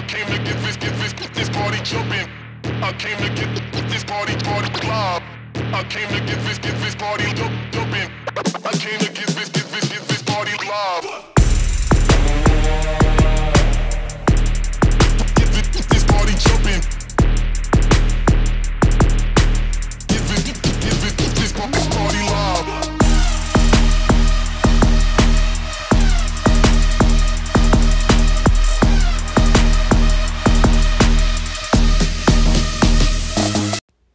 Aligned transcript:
I 0.00 0.02
came 0.04 0.26
to 0.28 0.38
get 0.38 0.56
this, 0.62 0.78
get 0.78 0.96
this, 0.96 1.12
this 1.34 1.50
party 1.50 1.78
jumping. 1.84 2.26
I 2.82 2.90
came 2.94 3.18
to 3.18 3.28
get 3.28 3.90
this 3.90 4.02
party, 4.02 4.34
party 4.36 4.88
live. 4.88 5.22
I 5.74 5.84
came 5.90 6.08
to 6.08 6.20
get 6.24 6.42
this, 6.42 6.56
get 6.56 6.74
this 6.80 6.94
party 6.94 7.24
jump, 7.34 7.52
jumping. 7.70 8.10
I 8.64 8.72
came 8.78 8.98
to 8.98 9.12
get 9.12 9.28
this, 9.28 9.50
get 9.50 9.66
this, 9.66 9.88
get 9.90 10.08
this 10.08 10.22
party 10.22 10.52
live. 10.66 11.04
Get 15.36 15.52
this, 15.52 15.84
this 15.84 16.04
party 16.04 16.32
jumping. 16.32 16.99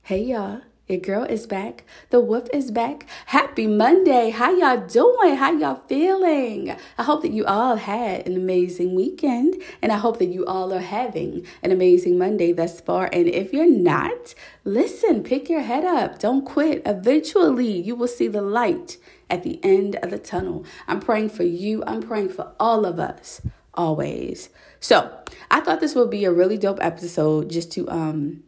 Hey 0.06 0.26
y'all, 0.26 0.62
your 0.88 1.00
girl 1.00 1.24
is 1.24 1.48
back. 1.48 1.84
The 2.12 2.20
wolf 2.20 2.48
is 2.54 2.70
back. 2.70 3.08
Happy 3.26 3.66
Monday. 3.66 4.30
How 4.30 4.56
y'all 4.56 4.86
doing? 4.86 5.36
How 5.36 5.52
y'all 5.52 5.82
feeling? 5.88 6.76
I 7.00 7.02
hope 7.02 7.24
that 7.24 7.32
you 7.32 7.44
all 7.46 7.78
had 7.78 8.28
an 8.28 8.36
amazing 8.36 8.94
weekend 8.94 9.56
and 9.82 9.92
I 9.92 9.98
hope 9.98 10.20
that 10.20 10.28
you 10.28 10.46
all 10.46 10.72
are 10.72 10.80
having 10.80 11.48
an 11.64 11.72
amazing 11.72 12.20
Monday 12.20 12.52
thus 12.54 12.80
far. 12.82 13.10
And 13.12 13.28
if 13.28 13.52
you're 13.52 13.68
not, 13.68 14.36
listen, 14.64 15.24
pick 15.24 15.50
your 15.50 15.62
head 15.62 15.86
up. 15.86 16.20
Don't 16.20 16.46
quit. 16.46 16.84
Eventually, 16.86 17.82
you 17.82 17.96
will 17.96 18.08
see 18.08 18.28
the 18.28 18.44
light 18.44 18.98
at 19.28 19.42
the 19.42 19.60
end 19.64 19.96
of 20.04 20.12
the 20.12 20.20
tunnel. 20.20 20.66
I'm 20.88 21.00
praying 21.00 21.30
for 21.30 21.42
you. 21.42 21.84
I'm 21.88 22.04
praying 22.04 22.30
for 22.30 22.52
all 22.60 22.86
of 22.86 23.00
us 23.00 23.42
always. 23.74 24.50
So, 24.80 25.18
I 25.50 25.62
thought 25.62 25.80
this 25.80 25.96
would 25.96 26.12
be 26.12 26.26
a 26.26 26.32
really 26.32 26.60
dope 26.60 26.78
episode 26.80 27.50
just 27.50 27.72
to 27.72 27.90
um 27.90 28.44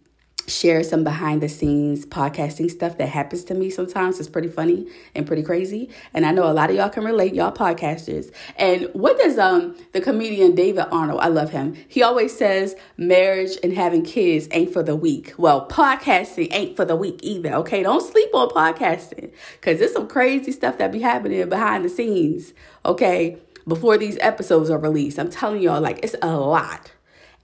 share 0.48 0.82
some 0.82 1.04
behind 1.04 1.42
the 1.42 1.50
scenes 1.50 2.06
podcasting 2.06 2.72
stuff 2.72 2.98
that 2.98 3.10
happens 3.10 3.44
to 3.44 3.54
me 3.54 3.70
sometimes. 3.70 4.20
It's 4.20 4.30
pretty 4.30 4.48
funny 4.48 4.88
and 5.14 5.28
pretty 5.28 5.44
crazy. 5.44 5.90
And 6.14 6.26
I 6.26 6.32
know 6.32 6.50
a 6.50 6.54
lot 6.54 6.70
of 6.70 6.76
y'all 6.78 6.90
can 6.90 7.04
relate, 7.04 7.34
y'all 7.34 7.52
podcasters. 7.52 8.34
And 8.56 8.90
what 8.94 9.20
does 9.20 9.38
um 9.38 9.76
the 9.92 10.00
comedian 10.00 10.56
David 10.56 10.86
Arnold, 10.92 11.20
I 11.22 11.28
love 11.28 11.50
him. 11.50 11.76
He 11.88 12.02
always 12.02 12.36
says 12.36 12.76
marriage 12.96 13.58
and 13.62 13.74
having 13.74 14.04
kids 14.04 14.48
ain't 14.52 14.72
for 14.72 14.84
the 14.84 14.96
weak. 14.96 15.34
Well, 15.38 15.68
podcasting 15.68 16.48
ain't 16.52 16.78
for 16.78 16.86
the 16.86 16.96
weak 16.96 17.20
either. 17.22 17.54
Okay, 17.56 17.84
don't 17.84 18.02
sleep 18.02 18.34
on 18.34 18.50
podcasting 18.50 19.32
cuz 19.62 19.80
there's 19.80 19.94
some 19.94 20.08
crazy 20.08 20.54
stuff 20.54 20.78
that 20.78 20.92
be 20.94 21.00
happening 21.00 21.48
behind 21.50 21.84
the 21.84 21.90
scenes. 21.90 22.54
Okay, 22.86 23.38
before 23.68 23.98
these 23.98 24.18
episodes 24.22 24.70
are 24.70 24.78
released. 24.78 25.20
I'm 25.20 25.30
telling 25.30 25.62
y'all 25.62 25.82
like 25.82 26.00
it's 26.04 26.16
a 26.22 26.38
lot. 26.38 26.92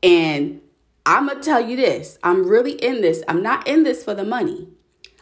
And 0.01 0.61
I'm 1.05 1.27
going 1.27 1.39
to 1.39 1.43
tell 1.43 1.61
you 1.61 1.75
this 1.75 2.17
I'm 2.23 2.47
really 2.47 2.73
in 2.73 3.01
this. 3.01 3.23
I'm 3.27 3.41
not 3.41 3.67
in 3.67 3.83
this 3.83 4.03
for 4.03 4.13
the 4.13 4.23
money. 4.23 4.67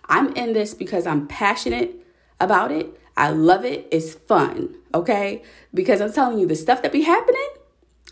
I'm 0.06 0.34
in 0.34 0.54
this 0.54 0.74
because 0.74 1.08
I'm 1.08 1.28
passionate 1.28 1.96
about 2.40 2.72
it. 2.72 3.00
I 3.16 3.30
love 3.30 3.66
it. 3.66 3.88
It's 3.92 4.14
fun. 4.14 4.76
Okay. 4.94 5.44
Because 5.74 6.02
I'm 6.02 6.12
telling 6.12 6.40
you, 6.40 6.46
the 6.46 6.56
stuff 6.56 6.82
that 6.82 6.92
be 6.92 7.02
happening, 7.02 7.48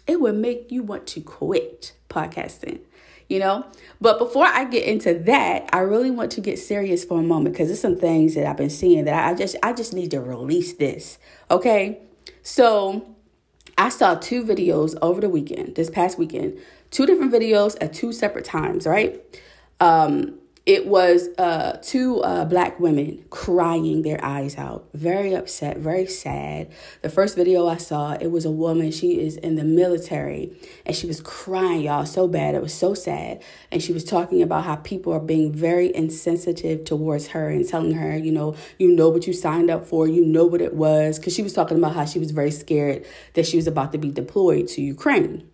it 0.08 0.22
would 0.22 0.36
make 0.36 0.72
you 0.72 0.84
want 0.84 1.08
to 1.08 1.22
quit 1.22 1.94
podcasting. 2.10 2.82
You 3.28 3.38
know, 3.38 3.68
but 4.02 4.18
before 4.18 4.46
I 4.46 4.64
get 4.64 4.86
into 4.86 5.14
that, 5.14 5.70
I 5.72 5.82
really 5.82 6.10
want 6.10 6.32
to 6.32 6.42
get 6.42 6.58
serious 6.58 7.06
for 7.06 7.20
a 7.20 7.24
moment 7.24 7.54
because 7.54 7.68
there's 7.68 7.80
some 7.80 8.00
things 8.00 8.34
that 8.34 8.48
I've 8.48 8.58
been 8.58 8.72
seeing 8.72 9.06
that 9.06 9.24
I 9.24 9.36
just 9.36 9.56
I 9.62 9.72
just 9.72 9.94
need 9.94 10.10
to 10.12 10.20
release 10.20 10.74
this. 10.74 11.20
Okay. 11.52 12.00
So 12.42 13.16
I 13.78 13.90
saw 13.90 14.16
two 14.16 14.44
videos 14.44 14.98
over 15.02 15.22
the 15.22 15.30
weekend, 15.30 15.76
this 15.76 15.92
past 15.92 16.18
weekend, 16.18 16.60
two 16.92 17.06
different 17.06 17.32
videos 17.32 17.78
at 17.82 17.94
two 17.94 18.12
separate 18.12 18.46
times, 18.46 18.86
right? 18.86 19.22
Um, 19.80 20.40
it 20.70 20.86
was 20.86 21.30
uh, 21.40 21.80
two 21.82 22.22
uh, 22.22 22.46
black 22.46 22.80
women 22.80 23.26
crying 23.32 24.04
their 24.04 24.24
eyes 24.24 24.56
out, 24.56 24.88
very 24.94 25.34
upset, 25.34 25.78
very 25.78 26.06
sad. 26.06 26.72
The 27.02 27.10
first 27.10 27.36
video 27.36 27.66
I 27.68 27.78
saw, 27.78 28.12
it 28.12 28.28
was 28.28 28.46
a 28.46 28.52
woman. 28.52 28.92
She 28.92 29.20
is 29.20 29.36
in 29.38 29.56
the 29.56 29.64
military, 29.64 30.56
and 30.86 30.96
she 30.96 31.08
was 31.08 31.22
crying, 31.22 31.82
y'all, 31.82 32.06
so 32.06 32.28
bad. 32.28 32.54
It 32.54 32.62
was 32.62 32.74
so 32.74 32.94
sad, 32.94 33.42
and 33.72 33.82
she 33.82 33.94
was 33.94 34.04
talking 34.04 34.44
about 34.44 34.64
how 34.64 34.76
people 34.76 35.12
are 35.12 35.20
being 35.20 35.52
very 35.52 35.96
insensitive 35.96 36.84
towards 36.84 37.30
her 37.30 37.50
and 37.50 37.68
telling 37.68 37.94
her, 37.94 38.16
you 38.16 38.32
know, 38.32 38.56
you 38.78 38.92
know 38.92 39.10
what 39.10 39.26
you 39.26 39.34
signed 39.34 39.72
up 39.72 39.88
for, 39.88 40.08
you 40.08 40.24
know 40.24 40.46
what 40.46 40.62
it 40.62 40.76
was, 40.76 41.18
because 41.18 41.34
she 41.34 41.42
was 41.42 41.54
talking 41.54 41.80
about 41.80 41.96
how 41.96 42.06
she 42.06 42.20
was 42.20 42.30
very 42.30 42.52
scared 42.52 43.08
that 43.34 43.48
she 43.48 43.56
was 43.56 43.66
about 43.66 43.92
to 43.94 43.98
be 43.98 44.12
deployed 44.12 44.68
to 44.68 44.84
Ukraine, 44.84 45.49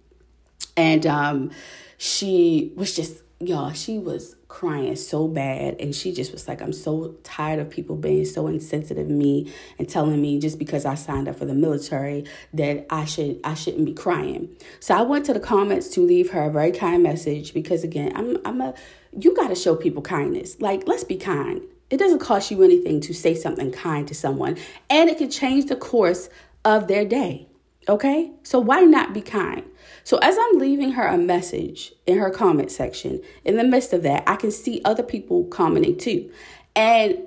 and 0.77 1.05
um, 1.05 1.51
she 1.97 2.73
was 2.75 2.95
just 2.95 3.21
y'all, 3.39 3.71
she 3.73 3.97
was 3.97 4.35
crying 4.47 4.95
so 4.95 5.27
bad. 5.27 5.75
And 5.79 5.93
she 5.93 6.13
just 6.13 6.31
was 6.31 6.47
like, 6.47 6.61
I'm 6.61 6.73
so 6.73 7.15
tired 7.23 7.59
of 7.59 7.69
people 7.69 7.95
being 7.95 8.25
so 8.25 8.47
insensitive 8.47 9.07
to 9.07 9.13
me 9.13 9.53
and 9.77 9.87
telling 9.89 10.21
me 10.21 10.39
just 10.39 10.57
because 10.57 10.85
I 10.85 10.95
signed 10.95 11.27
up 11.27 11.37
for 11.37 11.45
the 11.45 11.53
military 11.53 12.25
that 12.53 12.85
I 12.89 13.05
should 13.05 13.39
I 13.43 13.53
shouldn't 13.53 13.85
be 13.85 13.93
crying. 13.93 14.49
So 14.79 14.95
I 14.95 15.01
went 15.01 15.25
to 15.25 15.33
the 15.33 15.39
comments 15.39 15.89
to 15.89 16.01
leave 16.01 16.31
her 16.31 16.43
a 16.43 16.51
very 16.51 16.71
kind 16.71 17.03
message 17.03 17.53
because 17.53 17.83
again, 17.83 18.13
I'm 18.15 18.37
I'm 18.45 18.61
a 18.61 18.73
you 19.17 19.35
gotta 19.35 19.55
show 19.55 19.75
people 19.75 20.01
kindness. 20.01 20.59
Like, 20.59 20.87
let's 20.87 21.03
be 21.03 21.17
kind. 21.17 21.61
It 21.89 21.97
doesn't 21.97 22.19
cost 22.19 22.49
you 22.49 22.63
anything 22.63 22.99
to 23.01 23.13
say 23.13 23.35
something 23.35 23.71
kind 23.71 24.07
to 24.07 24.15
someone, 24.15 24.57
and 24.89 25.09
it 25.09 25.17
can 25.17 25.29
change 25.29 25.65
the 25.65 25.75
course 25.75 26.29
of 26.63 26.87
their 26.87 27.05
day. 27.05 27.47
Okay? 27.87 28.31
So 28.43 28.59
why 28.59 28.81
not 28.81 29.13
be 29.13 29.21
kind? 29.21 29.63
So 30.03 30.17
as 30.17 30.37
I'm 30.39 30.59
leaving 30.59 30.91
her 30.91 31.07
a 31.07 31.17
message 31.17 31.93
in 32.05 32.17
her 32.17 32.29
comment 32.29 32.71
section, 32.71 33.21
in 33.43 33.57
the 33.57 33.63
midst 33.63 33.93
of 33.93 34.03
that, 34.03 34.23
I 34.27 34.35
can 34.35 34.51
see 34.51 34.81
other 34.85 35.03
people 35.03 35.45
commenting 35.45 35.97
too. 35.97 36.31
And 36.77 37.19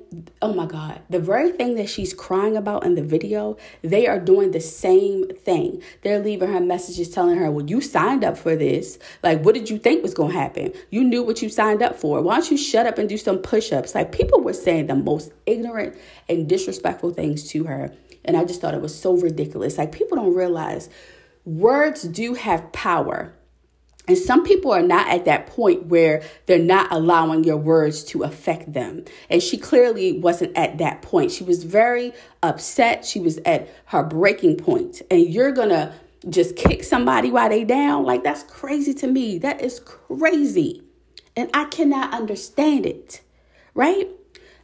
oh 0.42 0.52
my 0.52 0.66
God, 0.66 1.00
the 1.08 1.18
very 1.18 1.52
thing 1.52 1.76
that 1.76 1.88
she's 1.88 2.12
crying 2.12 2.54
about 2.54 2.84
in 2.84 2.96
the 2.96 3.02
video, 3.02 3.56
they 3.80 4.06
are 4.06 4.20
doing 4.20 4.50
the 4.50 4.60
same 4.60 5.26
thing. 5.30 5.82
They're 6.02 6.18
leaving 6.18 6.52
her 6.52 6.60
messages 6.60 7.08
telling 7.08 7.38
her, 7.38 7.50
Well, 7.50 7.64
you 7.64 7.80
signed 7.80 8.24
up 8.24 8.36
for 8.36 8.54
this. 8.56 8.98
Like, 9.22 9.42
what 9.42 9.54
did 9.54 9.70
you 9.70 9.78
think 9.78 10.02
was 10.02 10.12
going 10.12 10.32
to 10.32 10.38
happen? 10.38 10.74
You 10.90 11.02
knew 11.02 11.22
what 11.22 11.40
you 11.40 11.48
signed 11.48 11.82
up 11.82 11.96
for. 11.96 12.20
Why 12.20 12.34
don't 12.34 12.50
you 12.50 12.58
shut 12.58 12.86
up 12.86 12.98
and 12.98 13.08
do 13.08 13.16
some 13.16 13.38
push 13.38 13.72
ups? 13.72 13.94
Like, 13.94 14.12
people 14.12 14.42
were 14.42 14.52
saying 14.52 14.88
the 14.88 14.94
most 14.94 15.32
ignorant 15.46 15.96
and 16.28 16.46
disrespectful 16.46 17.14
things 17.14 17.48
to 17.50 17.64
her. 17.64 17.90
And 18.28 18.36
I 18.36 18.44
just 18.44 18.60
thought 18.60 18.74
it 18.74 18.80
was 18.82 18.94
so 18.94 19.16
ridiculous. 19.16 19.78
Like, 19.78 19.90
people 19.90 20.16
don't 20.16 20.34
realize 20.34 20.88
words 21.44 22.02
do 22.02 22.34
have 22.34 22.70
power. 22.72 23.34
And 24.06 24.16
some 24.16 24.44
people 24.44 24.70
are 24.70 24.82
not 24.82 25.08
at 25.08 25.24
that 25.24 25.48
point 25.48 25.86
where 25.86 26.22
they're 26.46 26.58
not 26.58 26.92
allowing 26.92 27.44
your 27.44 27.56
words 27.56 28.04
to 28.04 28.22
affect 28.22 28.72
them. 28.72 29.04
And 29.28 29.42
she 29.42 29.58
clearly 29.58 30.18
wasn't 30.18 30.56
at 30.56 30.78
that 30.78 31.02
point. 31.02 31.30
She 31.30 31.42
was 31.42 31.64
very 31.64 32.12
upset. 32.42 33.04
She 33.04 33.18
was 33.18 33.38
at 33.44 33.68
her 33.86 34.02
breaking 34.02 34.58
point. 34.58 35.02
And 35.10 35.28
you're 35.28 35.52
going 35.52 35.70
to 35.70 35.92
just 36.28 36.56
kick 36.56 36.84
somebody 36.84 37.30
while 37.30 37.48
they 37.48 37.64
down? 37.64 38.04
Like 38.04 38.24
that's 38.24 38.42
crazy 38.44 38.94
to 38.94 39.06
me. 39.06 39.38
That 39.38 39.60
is 39.60 39.80
crazy. 39.80 40.82
And 41.36 41.50
I 41.54 41.64
cannot 41.64 42.14
understand 42.14 42.86
it. 42.86 43.22
Right? 43.74 44.08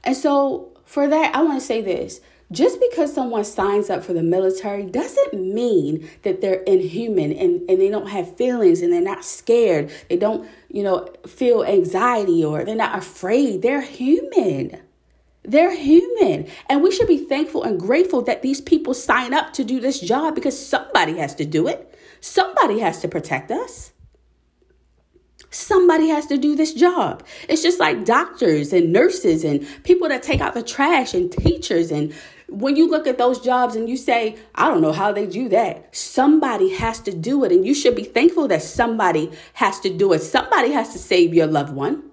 And 0.03 0.17
so 0.17 0.73
for 0.85 1.07
that, 1.07 1.35
I 1.35 1.43
want 1.43 1.61
to 1.61 1.67
say 1.67 1.81
this. 1.83 2.21
Just 2.53 2.79
because 2.81 3.13
someone 3.13 3.45
signs 3.45 3.91
up 3.91 4.05
for 4.05 4.13
the 4.13 4.23
military 4.23 4.85
doesn't 4.85 5.35
mean 5.35 6.09
that 6.23 6.41
they're 6.41 6.63
inhuman 6.63 7.33
and, 7.33 7.69
and 7.69 7.81
they 7.81 7.89
don't 7.89 8.09
have 8.09 8.37
feelings 8.37 8.83
and 8.83 8.93
they're 8.93 9.01
not 9.01 9.25
scared. 9.25 9.91
They 10.09 10.17
don't, 10.17 10.49
you 10.69 10.83
know, 10.83 11.09
feel 11.27 11.65
anxiety 11.65 12.45
or 12.45 12.65
they're 12.65 12.77
not 12.77 12.99
afraid. 12.99 13.63
They're 13.63 13.81
human. 13.81 14.81
They're 15.43 15.75
human. 15.75 16.49
And 16.69 16.83
we 16.83 16.91
should 16.91 17.09
be 17.09 17.19
thankful 17.19 17.65
and 17.65 17.81
grateful 17.81 18.23
that 18.23 18.43
these 18.43 18.61
people 18.61 18.95
sign 18.95 19.35
up 19.35 19.53
to 19.55 19.65
do 19.65 19.81
this 19.81 20.01
job 20.01 20.35
because 20.35 20.59
somebody 20.59 21.19
has 21.19 21.35
to 21.37 21.45
do 21.45 21.67
it. 21.67 21.99
Somebody 22.21 22.79
has 22.79 23.01
to 23.01 23.09
protect 23.09 23.51
us. 23.51 23.93
Somebody 25.51 26.09
has 26.09 26.27
to 26.27 26.37
do 26.37 26.57
this 26.57 26.75
job. 26.75 27.25
It's 27.49 27.63
just 27.63 27.79
like 27.79 28.05
doctors 28.05 28.73
and 28.73 28.93
nurses 28.93 29.45
and 29.45 29.67
people 29.85 30.09
that 30.09 30.23
take 30.23 30.41
out 30.41 30.55
the 30.55 30.63
trash 30.63 31.15
and 31.15 31.31
teachers 31.31 31.93
and 31.93 32.13
when 32.61 32.77
you 32.77 32.89
look 32.89 33.07
at 33.07 33.19
those 33.19 33.41
jobs 33.41 33.75
and 33.77 33.89
you 33.89 33.97
say, 33.97 34.37
I 34.55 34.69
don't 34.69 34.81
know 34.81 34.93
how 34.93 35.13
they 35.13 35.27
do 35.27 35.49
that, 35.51 35.95
somebody 35.95 36.71
has 36.75 37.01
to 37.01 37.13
do 37.13 37.45
it. 37.45 37.53
And 37.53 37.67
you 37.67 37.75
should 37.75 37.97
be 37.97 38.05
thankful 38.05 38.49
that 38.49 38.63
somebody 38.63 39.31
has 39.55 39.81
to 39.81 39.93
do 39.93 40.13
it. 40.13 40.21
Somebody 40.21 40.73
has 40.73 40.93
to 40.93 40.99
save 40.99 41.35
your 41.35 41.47
loved 41.47 41.75
one. 41.75 42.11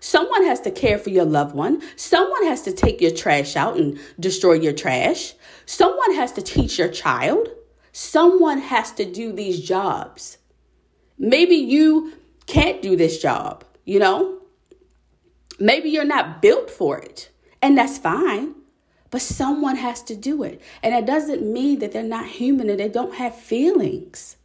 Someone 0.00 0.44
has 0.44 0.60
to 0.60 0.70
care 0.70 0.98
for 0.98 1.10
your 1.10 1.24
loved 1.24 1.54
one. 1.54 1.82
Someone 1.96 2.44
has 2.44 2.62
to 2.62 2.72
take 2.72 3.00
your 3.00 3.10
trash 3.10 3.56
out 3.56 3.76
and 3.76 3.98
destroy 4.20 4.52
your 4.52 4.72
trash. 4.72 5.34
Someone 5.66 6.14
has 6.14 6.32
to 6.32 6.42
teach 6.42 6.78
your 6.78 6.88
child. 6.88 7.48
Someone 7.92 8.58
has 8.58 8.92
to 8.92 9.10
do 9.10 9.32
these 9.32 9.60
jobs. 9.60 10.38
Maybe 11.18 11.56
you 11.56 12.12
can't 12.46 12.80
do 12.80 12.94
this 12.94 13.20
job, 13.20 13.64
you 13.84 13.98
know? 13.98 14.38
Maybe 15.58 15.90
you're 15.90 16.04
not 16.04 16.40
built 16.40 16.70
for 16.70 16.98
it, 16.98 17.30
and 17.60 17.76
that's 17.76 17.98
fine. 17.98 18.54
But 19.10 19.22
someone 19.22 19.76
has 19.76 20.02
to 20.04 20.16
do 20.16 20.42
it. 20.42 20.60
And 20.82 20.94
it 20.94 21.06
doesn't 21.06 21.42
mean 21.42 21.78
that 21.78 21.92
they're 21.92 22.02
not 22.02 22.26
human 22.26 22.68
and 22.68 22.78
they 22.78 22.88
don't 22.88 23.14
have 23.14 23.34
feelings. 23.34 24.36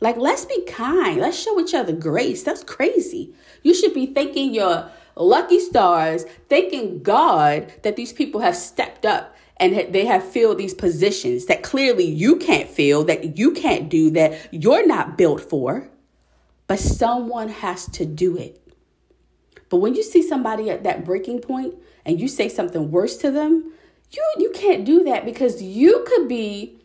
Like, 0.00 0.16
let's 0.16 0.44
be 0.44 0.64
kind. 0.66 1.20
Let's 1.20 1.40
show 1.40 1.60
each 1.60 1.74
other 1.74 1.92
grace. 1.92 2.42
That's 2.42 2.64
crazy. 2.64 3.34
You 3.62 3.74
should 3.74 3.94
be 3.94 4.06
thanking 4.06 4.54
your 4.54 4.90
lucky 5.14 5.60
stars, 5.60 6.24
thanking 6.48 7.02
God 7.02 7.72
that 7.82 7.96
these 7.96 8.12
people 8.12 8.40
have 8.40 8.56
stepped 8.56 9.06
up 9.06 9.36
and 9.58 9.94
they 9.94 10.06
have 10.06 10.24
filled 10.24 10.58
these 10.58 10.74
positions 10.74 11.46
that 11.46 11.62
clearly 11.62 12.04
you 12.04 12.36
can't 12.36 12.68
fill, 12.68 13.04
that 13.04 13.38
you 13.38 13.52
can't 13.52 13.88
do, 13.88 14.10
that 14.10 14.48
you're 14.50 14.86
not 14.86 15.16
built 15.16 15.40
for. 15.40 15.88
But 16.66 16.80
someone 16.80 17.48
has 17.48 17.86
to 17.90 18.06
do 18.06 18.36
it. 18.36 18.58
But 19.68 19.76
when 19.76 19.94
you 19.94 20.02
see 20.02 20.22
somebody 20.22 20.68
at 20.68 20.82
that 20.84 21.04
breaking 21.04 21.42
point 21.42 21.74
and 22.04 22.20
you 22.20 22.26
say 22.26 22.48
something 22.48 22.90
worse 22.90 23.16
to 23.18 23.30
them, 23.30 23.72
you 24.12 24.22
you 24.38 24.50
can't 24.54 24.84
do 24.84 25.04
that 25.04 25.24
because 25.24 25.62
you 25.62 26.04
could 26.06 26.28
be 26.28 26.78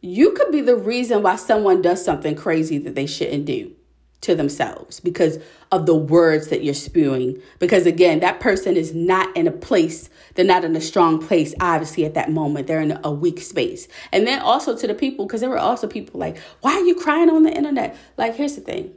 you 0.00 0.32
could 0.32 0.52
be 0.52 0.60
the 0.60 0.76
reason 0.76 1.22
why 1.22 1.36
someone 1.36 1.82
does 1.82 2.04
something 2.04 2.36
crazy 2.36 2.78
that 2.78 2.94
they 2.94 3.06
shouldn't 3.06 3.46
do 3.46 3.74
to 4.20 4.34
themselves 4.34 4.98
because 5.00 5.38
of 5.70 5.86
the 5.86 5.94
words 5.94 6.48
that 6.48 6.64
you're 6.64 6.74
spewing. 6.74 7.40
Because 7.58 7.86
again, 7.86 8.20
that 8.20 8.40
person 8.40 8.76
is 8.76 8.94
not 8.94 9.34
in 9.36 9.46
a 9.46 9.52
place, 9.52 10.10
they're 10.34 10.44
not 10.44 10.64
in 10.64 10.74
a 10.74 10.80
strong 10.80 11.24
place, 11.24 11.54
obviously, 11.60 12.04
at 12.04 12.14
that 12.14 12.30
moment. 12.30 12.66
They're 12.66 12.80
in 12.80 12.98
a 13.04 13.12
weak 13.12 13.40
space. 13.40 13.86
And 14.12 14.26
then 14.26 14.40
also 14.40 14.76
to 14.76 14.86
the 14.86 14.94
people, 14.94 15.26
because 15.26 15.40
there 15.40 15.50
were 15.50 15.58
also 15.58 15.86
people 15.86 16.18
like, 16.18 16.38
why 16.62 16.72
are 16.72 16.84
you 16.84 16.94
crying 16.96 17.30
on 17.30 17.44
the 17.44 17.52
internet? 17.52 17.96
Like, 18.16 18.34
here's 18.34 18.56
the 18.56 18.60
thing 18.60 18.92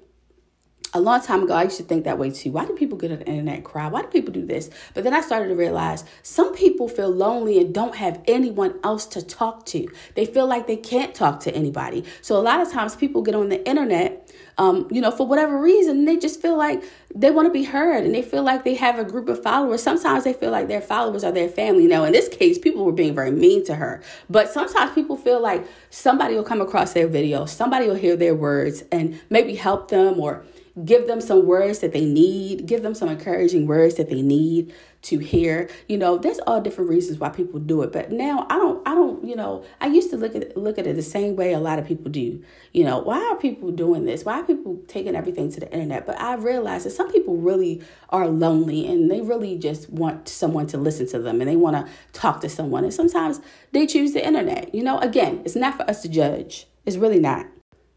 a 0.93 0.99
long 0.99 1.21
time 1.21 1.43
ago, 1.43 1.53
I 1.53 1.63
used 1.63 1.77
to 1.77 1.83
think 1.83 2.03
that 2.03 2.17
way 2.17 2.31
too. 2.31 2.51
Why 2.51 2.65
do 2.65 2.73
people 2.73 2.97
get 2.97 3.11
on 3.11 3.19
the 3.19 3.25
internet 3.25 3.63
cry? 3.63 3.87
Why 3.87 4.01
do 4.01 4.07
people 4.07 4.33
do 4.33 4.45
this? 4.45 4.69
But 4.93 5.05
then 5.05 5.13
I 5.13 5.21
started 5.21 5.47
to 5.47 5.55
realize 5.55 6.03
some 6.21 6.53
people 6.53 6.89
feel 6.89 7.09
lonely 7.09 7.59
and 7.59 7.73
don't 7.73 7.95
have 7.95 8.21
anyone 8.27 8.77
else 8.83 9.05
to 9.07 9.21
talk 9.21 9.65
to. 9.67 9.87
They 10.15 10.25
feel 10.25 10.47
like 10.47 10.67
they 10.67 10.75
can't 10.75 11.15
talk 11.15 11.39
to 11.41 11.55
anybody. 11.55 12.03
So 12.21 12.37
a 12.37 12.41
lot 12.41 12.59
of 12.59 12.71
times 12.71 12.95
people 12.95 13.21
get 13.21 13.35
on 13.35 13.47
the 13.47 13.65
internet, 13.65 14.29
um, 14.57 14.87
you 14.91 14.99
know, 14.99 15.11
for 15.11 15.25
whatever 15.25 15.61
reason, 15.61 16.03
they 16.03 16.17
just 16.17 16.41
feel 16.41 16.57
like 16.57 16.83
they 17.15 17.31
want 17.31 17.45
to 17.45 17.53
be 17.53 17.63
heard 17.63 18.03
and 18.03 18.13
they 18.13 18.21
feel 18.21 18.43
like 18.43 18.65
they 18.65 18.75
have 18.75 18.99
a 18.99 19.05
group 19.05 19.29
of 19.29 19.41
followers. 19.41 19.81
Sometimes 19.81 20.25
they 20.25 20.33
feel 20.33 20.51
like 20.51 20.67
their 20.67 20.81
followers 20.81 21.23
are 21.23 21.31
their 21.31 21.49
family. 21.49 21.87
Now, 21.87 22.03
in 22.03 22.11
this 22.11 22.27
case, 22.27 22.57
people 22.57 22.83
were 22.83 22.91
being 22.91 23.15
very 23.15 23.31
mean 23.31 23.65
to 23.65 23.75
her. 23.75 24.03
But 24.29 24.49
sometimes 24.51 24.93
people 24.93 25.15
feel 25.15 25.41
like 25.41 25.65
somebody 25.89 26.35
will 26.35 26.43
come 26.43 26.59
across 26.59 26.91
their 26.91 27.07
video, 27.07 27.45
somebody 27.45 27.87
will 27.87 27.95
hear 27.95 28.17
their 28.17 28.35
words 28.35 28.83
and 28.91 29.21
maybe 29.29 29.55
help 29.55 29.89
them 29.89 30.19
or 30.19 30.43
give 30.85 31.07
them 31.07 31.19
some 31.19 31.45
words 31.45 31.79
that 31.79 31.93
they 31.93 32.05
need, 32.05 32.65
give 32.65 32.83
them 32.83 32.93
some 32.93 33.09
encouraging 33.09 33.67
words 33.67 33.95
that 33.95 34.09
they 34.09 34.21
need 34.21 34.73
to 35.03 35.17
hear. 35.17 35.69
You 35.87 35.97
know, 35.97 36.17
there's 36.17 36.39
all 36.47 36.61
different 36.61 36.89
reasons 36.89 37.19
why 37.19 37.29
people 37.29 37.59
do 37.59 37.81
it. 37.81 37.91
But 37.91 38.11
now 38.11 38.45
I 38.49 38.55
don't 38.55 38.87
I 38.87 38.95
don't, 38.95 39.23
you 39.25 39.35
know, 39.35 39.63
I 39.81 39.87
used 39.87 40.09
to 40.11 40.17
look 40.17 40.35
at 40.35 40.55
look 40.55 40.77
at 40.77 40.87
it 40.87 40.95
the 40.95 41.01
same 41.01 41.35
way 41.35 41.53
a 41.53 41.59
lot 41.59 41.79
of 41.79 41.87
people 41.87 42.11
do. 42.11 42.41
You 42.71 42.83
know, 42.83 42.99
why 42.99 43.19
are 43.19 43.35
people 43.35 43.71
doing 43.71 44.05
this? 44.05 44.23
Why 44.23 44.39
are 44.39 44.43
people 44.43 44.79
taking 44.87 45.15
everything 45.15 45.51
to 45.51 45.59
the 45.59 45.71
internet? 45.71 46.05
But 46.05 46.19
I 46.19 46.35
realized 46.35 46.85
that 46.85 46.91
some 46.91 47.11
people 47.11 47.37
really 47.37 47.81
are 48.09 48.27
lonely 48.27 48.87
and 48.87 49.09
they 49.09 49.21
really 49.21 49.57
just 49.57 49.89
want 49.89 50.29
someone 50.29 50.67
to 50.67 50.77
listen 50.77 51.07
to 51.07 51.19
them 51.19 51.41
and 51.41 51.49
they 51.49 51.55
want 51.55 51.75
to 51.75 51.91
talk 52.13 52.41
to 52.41 52.49
someone. 52.49 52.83
And 52.83 52.93
sometimes 52.93 53.41
they 53.71 53.85
choose 53.87 54.13
the 54.13 54.25
internet. 54.25 54.73
You 54.73 54.83
know, 54.83 54.99
again, 54.99 55.41
it's 55.45 55.55
not 55.55 55.75
for 55.75 55.89
us 55.89 56.01
to 56.03 56.09
judge. 56.09 56.67
It's 56.85 56.97
really 56.97 57.19
not. 57.19 57.47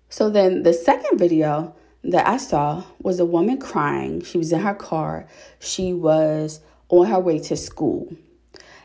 So 0.08 0.30
then 0.30 0.62
the 0.62 0.72
second 0.72 1.18
video 1.18 1.74
that 2.04 2.28
I 2.28 2.36
saw 2.36 2.84
was 3.00 3.18
a 3.18 3.24
woman 3.24 3.58
crying. 3.58 4.22
She 4.22 4.38
was 4.38 4.52
in 4.52 4.60
her 4.60 4.74
car. 4.74 5.26
She 5.58 5.92
was 5.92 6.60
on 6.88 7.06
her 7.06 7.18
way 7.18 7.38
to 7.40 7.56
school. 7.56 8.14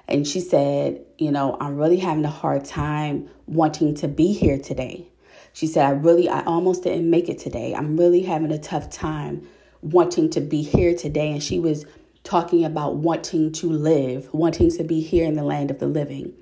And 0.07 0.27
she 0.27 0.39
said, 0.39 1.01
You 1.18 1.31
know, 1.31 1.57
I'm 1.60 1.77
really 1.77 1.98
having 1.98 2.25
a 2.25 2.30
hard 2.30 2.66
time 2.66 3.30
wanting 3.45 3.95
to 3.95 4.07
be 4.07 4.33
here 4.33 4.57
today. 4.57 5.06
She 5.54 5.68
said, 5.68 5.86
I 5.86 5.92
really, 5.92 6.30
I 6.30 6.44
almost 6.45 6.83
didn't 6.83 7.10
make 7.10 7.27
it 7.27 7.39
today. 7.39 7.75
I'm 7.75 7.98
really 7.98 8.21
having 8.21 8.51
a 8.51 8.57
tough 8.57 8.89
time 8.89 9.48
wanting 9.81 10.30
to 10.31 10.42
be 10.42 10.62
here 10.62 10.95
today. 10.95 11.31
And 11.31 11.44
she 11.44 11.60
was 11.60 11.86
talking 12.24 12.63
about 12.63 12.95
wanting 12.95 13.51
to 13.51 13.69
live, 13.69 14.33
wanting 14.33 14.71
to 14.71 14.83
be 14.83 15.01
here 15.01 15.25
in 15.25 15.33
the 15.33 15.44
land 15.44 15.71
of 15.71 15.80
the 15.80 15.88
living. 15.88 16.33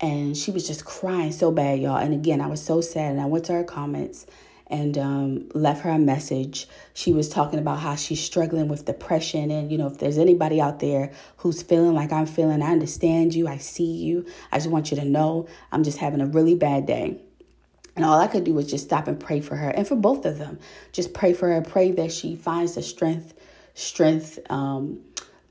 And 0.00 0.36
she 0.36 0.50
was 0.50 0.66
just 0.66 0.84
crying 0.84 1.32
so 1.32 1.50
bad, 1.50 1.80
y'all. 1.80 1.96
And 1.96 2.14
again, 2.14 2.40
I 2.40 2.46
was 2.46 2.64
so 2.64 2.80
sad. 2.80 3.12
And 3.12 3.20
I 3.20 3.26
went 3.26 3.46
to 3.46 3.52
her 3.54 3.64
comments 3.64 4.26
and 4.70 4.98
um, 4.98 5.48
left 5.54 5.82
her 5.82 5.90
a 5.90 5.98
message. 5.98 6.68
She 6.94 7.12
was 7.12 7.28
talking 7.28 7.58
about 7.58 7.78
how 7.78 7.94
she's 7.96 8.22
struggling 8.22 8.68
with 8.68 8.84
depression. 8.84 9.50
And, 9.50 9.72
you 9.72 9.78
know, 9.78 9.86
if 9.86 9.98
there's 9.98 10.18
anybody 10.18 10.60
out 10.60 10.80
there 10.80 11.10
who's 11.38 11.62
feeling 11.62 11.94
like 11.94 12.12
I'm 12.12 12.26
feeling, 12.26 12.62
I 12.62 12.72
understand 12.72 13.34
you, 13.34 13.48
I 13.48 13.58
see 13.58 13.90
you. 13.90 14.26
I 14.52 14.58
just 14.58 14.68
want 14.68 14.90
you 14.90 14.96
to 14.98 15.04
know 15.04 15.48
I'm 15.72 15.84
just 15.84 15.98
having 15.98 16.20
a 16.20 16.26
really 16.26 16.54
bad 16.54 16.86
day. 16.86 17.20
And 17.96 18.04
all 18.04 18.20
I 18.20 18.28
could 18.28 18.44
do 18.44 18.54
was 18.54 18.70
just 18.70 18.84
stop 18.84 19.08
and 19.08 19.18
pray 19.18 19.40
for 19.40 19.56
her 19.56 19.70
and 19.70 19.88
for 19.88 19.96
both 19.96 20.24
of 20.24 20.38
them. 20.38 20.58
Just 20.92 21.14
pray 21.14 21.32
for 21.32 21.48
her, 21.48 21.60
pray 21.62 21.90
that 21.92 22.12
she 22.12 22.36
finds 22.36 22.74
the 22.74 22.82
strength, 22.82 23.34
strength 23.74 24.38
um, 24.50 25.00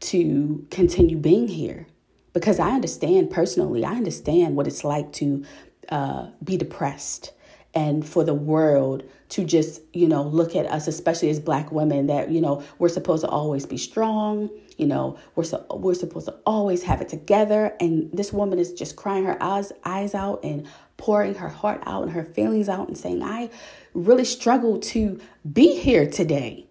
to 0.01 0.65
continue 0.69 1.17
being 1.17 1.47
here. 1.47 1.87
Because 2.33 2.59
I 2.59 2.69
understand 2.69 3.31
personally, 3.31 3.83
I 3.83 3.91
understand 3.93 4.55
what 4.55 4.67
it's 4.67 4.83
like 4.83 5.11
to 5.13 5.43
uh, 5.89 6.27
be 6.43 6.55
depressed 6.55 7.33
and 7.73 8.07
for 8.07 8.23
the 8.23 8.33
world 8.33 9.03
to 9.29 9.43
just, 9.43 9.81
you 9.93 10.07
know, 10.07 10.23
look 10.23 10.55
at 10.55 10.65
us, 10.65 10.87
especially 10.87 11.29
as 11.29 11.39
black 11.39 11.71
women, 11.71 12.07
that, 12.07 12.31
you 12.31 12.41
know, 12.41 12.63
we're 12.79 12.89
supposed 12.89 13.23
to 13.23 13.29
always 13.29 13.65
be 13.65 13.77
strong, 13.77 14.49
you 14.77 14.85
know, 14.85 15.17
we're, 15.35 15.43
so, 15.43 15.65
we're 15.71 15.93
supposed 15.93 16.27
to 16.27 16.35
always 16.45 16.83
have 16.83 17.01
it 17.01 17.09
together. 17.09 17.73
And 17.79 18.09
this 18.11 18.31
woman 18.31 18.57
is 18.57 18.73
just 18.73 18.95
crying 18.95 19.25
her 19.25 19.41
eyes, 19.41 19.71
eyes 19.83 20.15
out 20.15 20.43
and 20.43 20.65
pouring 20.97 21.35
her 21.35 21.49
heart 21.49 21.83
out 21.85 22.03
and 22.03 22.11
her 22.13 22.23
feelings 22.23 22.69
out 22.69 22.87
and 22.87 22.97
saying, 22.97 23.21
I 23.21 23.49
really 23.93 24.25
struggle 24.25 24.79
to 24.79 25.19
be 25.51 25.75
here 25.75 26.09
today, 26.09 26.65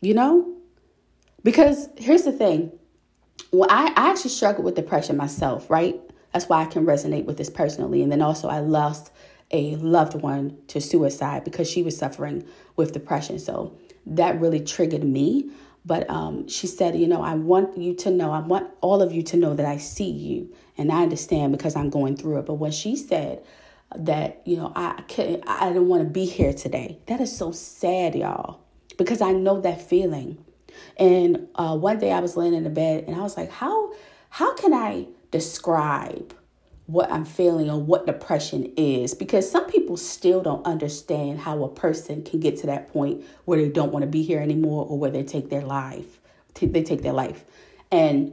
you 0.00 0.14
know? 0.14 0.52
Because 1.42 1.88
here's 1.96 2.22
the 2.22 2.32
thing. 2.32 2.72
Well, 3.52 3.68
I, 3.70 3.92
I 3.96 4.10
actually 4.10 4.30
struggle 4.30 4.64
with 4.64 4.74
depression 4.74 5.16
myself, 5.16 5.70
right? 5.70 6.00
That's 6.32 6.48
why 6.48 6.62
I 6.62 6.66
can 6.66 6.84
resonate 6.84 7.26
with 7.26 7.36
this 7.36 7.50
personally. 7.50 8.02
And 8.02 8.10
then 8.10 8.20
also, 8.20 8.48
I 8.48 8.58
lost 8.58 9.12
a 9.54 9.76
loved 9.76 10.20
one 10.20 10.58
to 10.66 10.80
suicide 10.80 11.44
because 11.44 11.70
she 11.70 11.82
was 11.82 11.96
suffering 11.96 12.44
with 12.76 12.92
depression. 12.92 13.38
So 13.38 13.78
that 14.04 14.40
really 14.40 14.60
triggered 14.60 15.04
me. 15.04 15.50
But 15.86 16.10
um, 16.10 16.48
she 16.48 16.66
said, 16.66 16.96
You 16.96 17.06
know, 17.06 17.22
I 17.22 17.34
want 17.34 17.78
you 17.78 17.94
to 17.94 18.10
know, 18.10 18.32
I 18.32 18.40
want 18.40 18.68
all 18.80 19.00
of 19.00 19.12
you 19.12 19.22
to 19.22 19.36
know 19.36 19.54
that 19.54 19.64
I 19.64 19.76
see 19.78 20.10
you 20.10 20.52
and 20.76 20.90
I 20.90 21.02
understand 21.02 21.52
because 21.52 21.76
I'm 21.76 21.88
going 21.88 22.16
through 22.16 22.38
it. 22.38 22.46
But 22.46 22.54
when 22.54 22.72
she 22.72 22.96
said 22.96 23.44
that, 23.94 24.42
you 24.44 24.56
know, 24.56 24.72
I 24.74 25.02
couldn't, 25.08 25.44
I 25.46 25.68
didn't 25.68 25.88
want 25.88 26.02
to 26.02 26.08
be 26.08 26.24
here 26.24 26.52
today, 26.52 26.98
that 27.06 27.20
is 27.20 27.34
so 27.34 27.52
sad, 27.52 28.16
y'all, 28.16 28.60
because 28.98 29.20
I 29.20 29.32
know 29.32 29.60
that 29.60 29.80
feeling. 29.80 30.44
And 30.96 31.48
uh, 31.54 31.76
one 31.76 32.00
day 32.00 32.10
I 32.10 32.18
was 32.18 32.36
laying 32.36 32.54
in 32.54 32.64
the 32.64 32.70
bed 32.70 33.04
and 33.06 33.14
I 33.14 33.20
was 33.20 33.36
like, 33.36 33.50
How, 33.50 33.92
how 34.30 34.54
can 34.54 34.74
I 34.74 35.06
describe 35.30 36.34
what 36.86 37.10
I'm 37.10 37.24
feeling 37.24 37.70
or 37.70 37.80
what 37.80 38.06
depression 38.06 38.72
is 38.76 39.14
because 39.14 39.50
some 39.50 39.66
people 39.70 39.96
still 39.96 40.42
don't 40.42 40.66
understand 40.66 41.40
how 41.40 41.64
a 41.64 41.68
person 41.68 42.22
can 42.22 42.40
get 42.40 42.58
to 42.58 42.66
that 42.66 42.92
point 42.92 43.24
where 43.46 43.58
they 43.58 43.70
don't 43.70 43.90
want 43.90 44.02
to 44.02 44.06
be 44.06 44.22
here 44.22 44.40
anymore 44.40 44.86
or 44.86 44.98
where 44.98 45.10
they 45.10 45.22
take 45.22 45.48
their 45.48 45.62
life 45.62 46.20
they 46.54 46.82
take 46.82 47.02
their 47.02 47.12
life. 47.12 47.44
And 47.90 48.32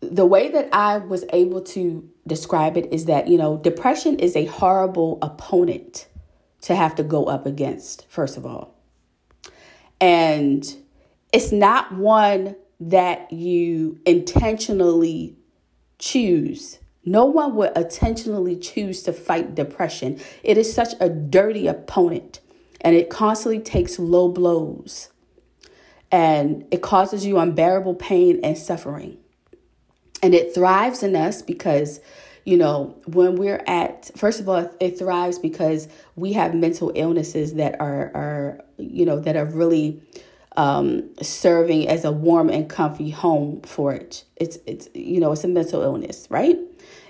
the 0.00 0.26
way 0.26 0.50
that 0.50 0.68
I 0.72 0.98
was 0.98 1.24
able 1.32 1.62
to 1.62 2.08
describe 2.26 2.76
it 2.76 2.92
is 2.92 3.06
that 3.06 3.28
you 3.28 3.38
know 3.38 3.56
depression 3.58 4.18
is 4.18 4.36
a 4.36 4.46
horrible 4.46 5.18
opponent 5.22 6.06
to 6.62 6.74
have 6.74 6.94
to 6.96 7.02
go 7.02 7.24
up 7.24 7.46
against 7.46 8.06
first 8.08 8.36
of 8.36 8.44
all. 8.46 8.74
And 10.00 10.74
it's 11.32 11.52
not 11.52 11.92
one 11.94 12.56
that 12.80 13.32
you 13.32 13.98
intentionally 14.04 15.36
choose 15.98 16.78
no 17.06 17.24
one 17.24 17.54
would 17.54 17.74
intentionally 17.76 18.56
choose 18.56 19.02
to 19.04 19.12
fight 19.12 19.54
depression. 19.54 20.20
It 20.42 20.58
is 20.58 20.72
such 20.72 20.94
a 21.00 21.08
dirty 21.08 21.68
opponent 21.68 22.40
and 22.80 22.94
it 22.94 23.08
constantly 23.08 23.60
takes 23.60 23.98
low 23.98 24.28
blows 24.28 25.10
and 26.10 26.66
it 26.70 26.82
causes 26.82 27.24
you 27.24 27.38
unbearable 27.38 27.94
pain 27.94 28.40
and 28.42 28.58
suffering. 28.58 29.18
And 30.22 30.34
it 30.34 30.54
thrives 30.54 31.02
in 31.02 31.14
us 31.14 31.42
because 31.42 32.00
you 32.44 32.56
know, 32.56 32.96
when 33.06 33.34
we're 33.34 33.62
at, 33.66 34.12
first 34.16 34.38
of 34.38 34.48
all, 34.48 34.70
it 34.78 34.96
thrives 34.96 35.36
because 35.36 35.88
we 36.14 36.32
have 36.34 36.54
mental 36.54 36.92
illnesses 36.94 37.54
that 37.54 37.80
are, 37.80 38.12
are 38.14 38.60
you 38.78 39.04
know, 39.04 39.18
that 39.18 39.34
are 39.34 39.46
really 39.46 40.00
um, 40.56 41.10
serving 41.20 41.88
as 41.88 42.04
a 42.04 42.12
warm 42.12 42.48
and 42.48 42.70
comfy 42.70 43.10
home 43.10 43.62
for 43.62 43.92
it. 43.92 44.24
It's, 44.36 44.58
it's, 44.64 44.88
you 44.94 45.18
know, 45.18 45.32
it's 45.32 45.42
a 45.42 45.48
mental 45.48 45.82
illness, 45.82 46.28
right? 46.30 46.56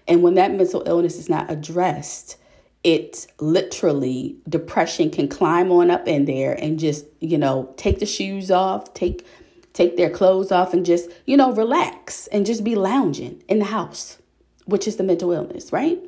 And 0.08 0.22
when 0.22 0.34
that 0.34 0.52
mental 0.52 0.82
illness 0.86 1.18
is 1.18 1.28
not 1.28 1.50
addressed, 1.50 2.36
it 2.84 3.26
literally 3.40 4.36
depression 4.48 5.10
can 5.10 5.28
climb 5.28 5.72
on 5.72 5.90
up 5.90 6.06
in 6.06 6.24
there 6.24 6.52
and 6.52 6.78
just 6.78 7.04
you 7.20 7.36
know 7.36 7.72
take 7.76 7.98
the 7.98 8.06
shoes 8.06 8.48
off 8.48 8.94
take 8.94 9.26
take 9.72 9.96
their 9.96 10.10
clothes 10.10 10.52
off 10.52 10.72
and 10.72 10.86
just 10.86 11.10
you 11.24 11.36
know 11.36 11.52
relax 11.52 12.28
and 12.28 12.46
just 12.46 12.62
be 12.62 12.76
lounging 12.76 13.42
in 13.48 13.58
the 13.58 13.64
house 13.64 14.18
which 14.66 14.86
is 14.86 14.96
the 14.96 15.02
mental 15.02 15.32
illness 15.32 15.72
right? 15.72 15.98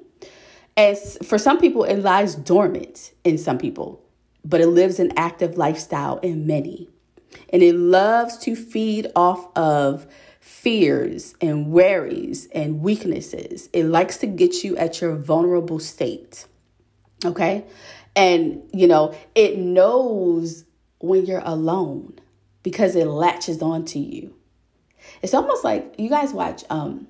As 0.76 1.18
for 1.24 1.38
some 1.38 1.58
people 1.58 1.82
it 1.82 1.96
lies 1.96 2.36
dormant 2.36 3.12
in 3.24 3.38
some 3.38 3.58
people 3.58 4.00
but 4.44 4.60
it 4.60 4.68
lives 4.68 4.98
an 4.98 5.12
active 5.16 5.58
lifestyle 5.58 6.18
in 6.18 6.46
many. 6.46 6.88
And 7.50 7.62
it 7.62 7.74
loves 7.74 8.38
to 8.38 8.56
feed 8.56 9.10
off 9.14 9.46
of 9.56 10.06
fears 10.68 11.34
and 11.40 11.70
worries 11.70 12.46
and 12.52 12.80
weaknesses 12.80 13.68
it 13.72 13.84
likes 13.84 14.18
to 14.18 14.26
get 14.26 14.62
you 14.62 14.76
at 14.76 15.00
your 15.00 15.14
vulnerable 15.14 15.78
state 15.78 16.46
Okay. 17.24 17.64
And, 18.14 18.62
you 18.72 18.86
know, 18.86 19.14
it 19.34 19.58
knows 19.58 20.64
when 20.98 21.26
you're 21.26 21.42
alone 21.44 22.18
because 22.62 22.96
it 22.96 23.06
latches 23.06 23.62
onto 23.62 23.98
you. 23.98 24.34
It's 25.22 25.34
almost 25.34 25.64
like 25.64 25.94
you 25.98 26.08
guys 26.08 26.32
watch 26.32 26.64
um, 26.70 27.08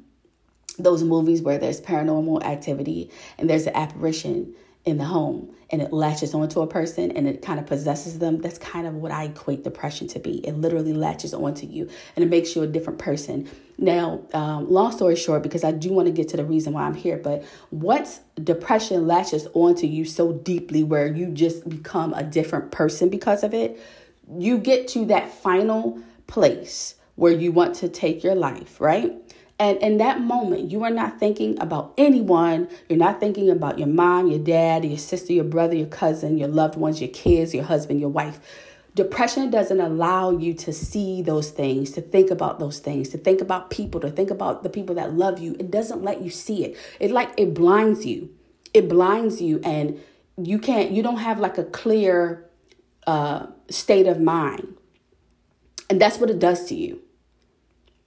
those 0.78 1.02
movies 1.02 1.42
where 1.42 1.58
there's 1.58 1.80
paranormal 1.80 2.42
activity 2.42 3.10
and 3.38 3.48
there's 3.48 3.66
an 3.66 3.74
apparition 3.74 4.54
in 4.88 4.98
the 4.98 5.04
home 5.04 5.54
and 5.70 5.82
it 5.82 5.92
latches 5.92 6.32
onto 6.34 6.62
a 6.62 6.66
person 6.66 7.10
and 7.12 7.28
it 7.28 7.42
kind 7.42 7.60
of 7.60 7.66
possesses 7.66 8.18
them. 8.18 8.38
That's 8.38 8.58
kind 8.58 8.86
of 8.86 8.94
what 8.94 9.12
I 9.12 9.24
equate 9.24 9.64
depression 9.64 10.08
to 10.08 10.18
be. 10.18 10.38
It 10.46 10.56
literally 10.56 10.94
latches 10.94 11.34
onto 11.34 11.66
you 11.66 11.88
and 12.16 12.24
it 12.24 12.28
makes 12.28 12.56
you 12.56 12.62
a 12.62 12.66
different 12.66 12.98
person. 12.98 13.48
Now, 13.76 14.22
um, 14.32 14.70
long 14.70 14.90
story 14.92 15.14
short, 15.14 15.42
because 15.42 15.62
I 15.64 15.72
do 15.72 15.92
want 15.92 16.06
to 16.06 16.12
get 16.12 16.28
to 16.28 16.36
the 16.36 16.44
reason 16.44 16.72
why 16.72 16.84
I'm 16.84 16.94
here, 16.94 17.18
but 17.18 17.44
once 17.70 18.20
depression 18.42 19.06
latches 19.06 19.46
onto 19.52 19.86
you 19.86 20.04
so 20.04 20.32
deeply 20.32 20.82
where 20.82 21.06
you 21.06 21.28
just 21.28 21.68
become 21.68 22.14
a 22.14 22.22
different 22.22 22.72
person 22.72 23.08
because 23.08 23.44
of 23.44 23.52
it, 23.52 23.78
you 24.36 24.58
get 24.58 24.88
to 24.88 25.04
that 25.06 25.30
final 25.30 26.00
place 26.26 26.94
where 27.14 27.32
you 27.32 27.52
want 27.52 27.74
to 27.74 27.88
take 27.88 28.24
your 28.24 28.34
life, 28.34 28.80
right? 28.80 29.12
And 29.60 29.78
in 29.78 29.98
that 29.98 30.20
moment, 30.20 30.70
you 30.70 30.84
are 30.84 30.90
not 30.90 31.18
thinking 31.18 31.60
about 31.60 31.92
anyone. 31.98 32.68
You're 32.88 32.98
not 32.98 33.18
thinking 33.18 33.50
about 33.50 33.78
your 33.78 33.88
mom, 33.88 34.28
your 34.28 34.38
dad, 34.38 34.84
your 34.84 34.98
sister, 34.98 35.32
your 35.32 35.44
brother, 35.44 35.74
your 35.74 35.88
cousin, 35.88 36.38
your 36.38 36.48
loved 36.48 36.76
ones, 36.76 37.00
your 37.00 37.10
kids, 37.10 37.52
your 37.52 37.64
husband, 37.64 37.98
your 37.98 38.08
wife. 38.08 38.40
Depression 38.94 39.50
doesn't 39.50 39.80
allow 39.80 40.30
you 40.30 40.54
to 40.54 40.72
see 40.72 41.22
those 41.22 41.50
things, 41.50 41.90
to 41.92 42.00
think 42.00 42.30
about 42.30 42.58
those 42.58 42.78
things, 42.78 43.08
to 43.10 43.18
think 43.18 43.40
about 43.40 43.70
people, 43.70 44.00
to 44.00 44.10
think 44.10 44.30
about 44.30 44.62
the 44.62 44.68
people 44.68 44.94
that 44.94 45.14
love 45.14 45.38
you. 45.38 45.56
It 45.58 45.70
doesn't 45.70 46.02
let 46.02 46.22
you 46.22 46.30
see 46.30 46.64
it. 46.64 46.76
It 47.00 47.10
like 47.10 47.30
it 47.36 47.54
blinds 47.54 48.06
you. 48.06 48.30
It 48.74 48.88
blinds 48.88 49.40
you 49.40 49.60
and 49.64 50.00
you 50.36 50.58
can't 50.58 50.90
you 50.90 51.02
don't 51.02 51.18
have 51.18 51.38
like 51.38 51.58
a 51.58 51.64
clear 51.64 52.48
uh 53.06 53.46
state 53.70 54.06
of 54.06 54.20
mind. 54.20 54.76
And 55.90 56.00
that's 56.00 56.18
what 56.18 56.30
it 56.30 56.38
does 56.38 56.66
to 56.66 56.74
you. 56.74 57.00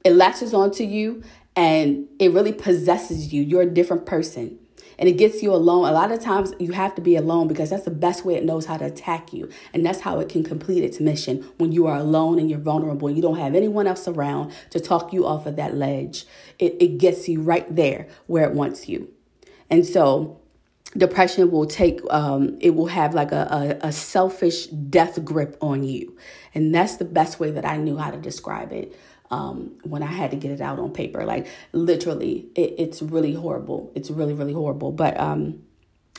It 0.04 0.14
latches 0.14 0.54
onto 0.54 0.84
you 0.84 1.24
and 1.62 2.08
it 2.18 2.32
really 2.32 2.54
possesses 2.54 3.32
you. 3.32 3.44
You're 3.44 3.62
a 3.62 3.70
different 3.70 4.08
person. 4.08 4.58
And 4.98 5.08
it 5.08 5.14
gets 5.14 5.44
you 5.44 5.54
alone. 5.54 5.88
A 5.88 5.92
lot 5.92 6.12
of 6.12 6.20
times 6.20 6.54
you 6.60 6.72
have 6.72 6.96
to 6.96 7.02
be 7.02 7.16
alone 7.16 7.48
because 7.48 7.70
that's 7.70 7.86
the 7.86 7.92
best 7.92 8.26
way 8.26 8.34
it 8.34 8.44
knows 8.44 8.66
how 8.66 8.78
to 8.78 8.86
attack 8.86 9.32
you. 9.32 9.48
And 9.72 9.86
that's 9.86 10.02
how 10.02 10.20
it 10.20 10.28
can 10.28 10.44
complete 10.44 10.84
its 10.84 11.00
mission 11.00 11.48
when 11.58 11.72
you 11.72 11.86
are 11.86 11.98
alone 11.98 12.40
and 12.40 12.50
you're 12.50 12.60
vulnerable. 12.60 13.12
You 13.12 13.22
don't 13.22 13.38
have 13.38 13.54
anyone 13.54 13.86
else 13.86 14.08
around 14.08 14.54
to 14.72 14.80
talk 14.80 15.14
you 15.14 15.26
off 15.26 15.46
of 15.46 15.56
that 15.56 15.76
ledge. 15.76 16.26
It, 16.58 16.78
it 16.80 16.98
gets 16.98 17.30
you 17.30 17.42
right 17.42 17.76
there 17.76 18.08
where 18.26 18.44
it 18.48 18.54
wants 18.54 18.90
you. 18.90 19.10
And 19.70 19.86
so 19.86 20.42
depression 20.98 21.52
will 21.52 21.66
take 21.66 22.02
um, 22.10 22.58
it 22.60 22.72
will 22.72 22.88
have 22.88 23.14
like 23.14 23.32
a, 23.32 23.78
a, 23.82 23.88
a 23.88 23.92
selfish 23.92 24.68
death 24.68 25.24
grip 25.24 25.58
on 25.62 25.84
you 25.84 26.18
and 26.54 26.76
that's 26.76 26.98
the 26.98 27.06
best 27.06 27.40
way 27.40 27.50
that 27.50 27.64
i 27.64 27.78
knew 27.78 27.96
how 27.96 28.12
to 28.12 28.18
describe 28.18 28.74
it 28.74 28.94
um, 29.32 29.78
when 29.84 30.04
I 30.04 30.08
had 30.08 30.32
to 30.32 30.38
get 30.38 30.52
it 30.52 30.62
out 30.62 30.80
on 30.80 30.92
paper. 30.92 31.26
Like 31.26 31.48
literally, 31.72 32.50
it, 32.56 32.76
it's 32.78 33.02
really 33.02 33.34
horrible. 33.34 33.92
It's 33.96 34.12
really, 34.12 34.34
really 34.34 34.54
horrible. 34.54 34.92
But, 34.92 35.20
um, 35.20 35.64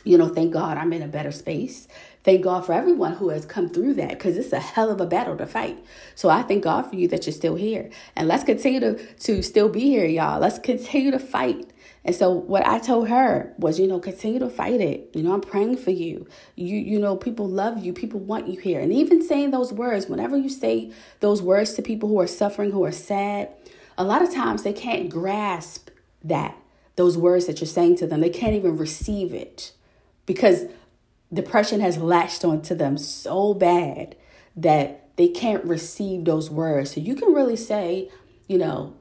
you 0.04 0.18
know, 0.18 0.28
thank 0.28 0.52
God 0.52 0.78
I'm 0.78 0.92
in 0.92 1.02
a 1.02 1.08
better 1.08 1.30
space. 1.30 1.86
Thank 2.24 2.42
God 2.42 2.66
for 2.66 2.72
everyone 2.72 3.14
who 3.14 3.28
has 3.28 3.44
come 3.46 3.68
through 3.68 3.94
that 3.94 4.10
because 4.10 4.36
it's 4.36 4.52
a 4.52 4.60
hell 4.60 4.90
of 4.90 5.00
a 5.00 5.06
battle 5.06 5.36
to 5.36 5.46
fight. 5.46 5.84
So 6.14 6.28
I 6.28 6.42
thank 6.42 6.64
God 6.64 6.82
for 6.88 6.96
you 6.96 7.06
that 7.08 7.26
you're 7.26 7.32
still 7.32 7.54
here. 7.54 7.90
And 8.16 8.26
let's 8.26 8.44
continue 8.44 8.80
to, 8.80 9.14
to 9.14 9.42
still 9.42 9.68
be 9.68 9.80
here, 9.80 10.06
y'all. 10.06 10.40
Let's 10.40 10.58
continue 10.58 11.12
to 11.12 11.18
fight. 11.20 11.71
And 12.04 12.16
so 12.16 12.30
what 12.30 12.66
I 12.66 12.78
told 12.78 13.08
her 13.08 13.54
was, 13.58 13.78
you 13.78 13.86
know, 13.86 14.00
continue 14.00 14.40
to 14.40 14.50
fight 14.50 14.80
it. 14.80 15.10
You 15.14 15.22
know, 15.22 15.32
I'm 15.32 15.40
praying 15.40 15.76
for 15.76 15.92
you. 15.92 16.26
You 16.56 16.76
you 16.76 16.98
know, 16.98 17.16
people 17.16 17.48
love 17.48 17.84
you. 17.84 17.92
People 17.92 18.20
want 18.20 18.48
you 18.48 18.58
here. 18.58 18.80
And 18.80 18.92
even 18.92 19.22
saying 19.22 19.52
those 19.52 19.72
words, 19.72 20.06
whenever 20.06 20.36
you 20.36 20.48
say 20.48 20.92
those 21.20 21.42
words 21.42 21.74
to 21.74 21.82
people 21.82 22.08
who 22.08 22.20
are 22.20 22.26
suffering, 22.26 22.72
who 22.72 22.84
are 22.84 22.92
sad, 22.92 23.50
a 23.96 24.04
lot 24.04 24.22
of 24.22 24.34
times 24.34 24.62
they 24.62 24.72
can't 24.72 25.08
grasp 25.08 25.90
that 26.24 26.56
those 26.96 27.16
words 27.16 27.46
that 27.46 27.60
you're 27.60 27.68
saying 27.68 27.96
to 27.96 28.06
them. 28.06 28.20
They 28.20 28.30
can't 28.30 28.54
even 28.54 28.76
receive 28.76 29.32
it 29.32 29.72
because 30.26 30.64
depression 31.32 31.80
has 31.80 31.98
latched 31.98 32.44
onto 32.44 32.74
them 32.74 32.98
so 32.98 33.54
bad 33.54 34.16
that 34.56 35.16
they 35.16 35.28
can't 35.28 35.64
receive 35.64 36.24
those 36.24 36.50
words. 36.50 36.94
So 36.94 37.00
you 37.00 37.14
can 37.14 37.32
really 37.32 37.56
say, 37.56 38.10
you 38.48 38.58
know, 38.58 38.94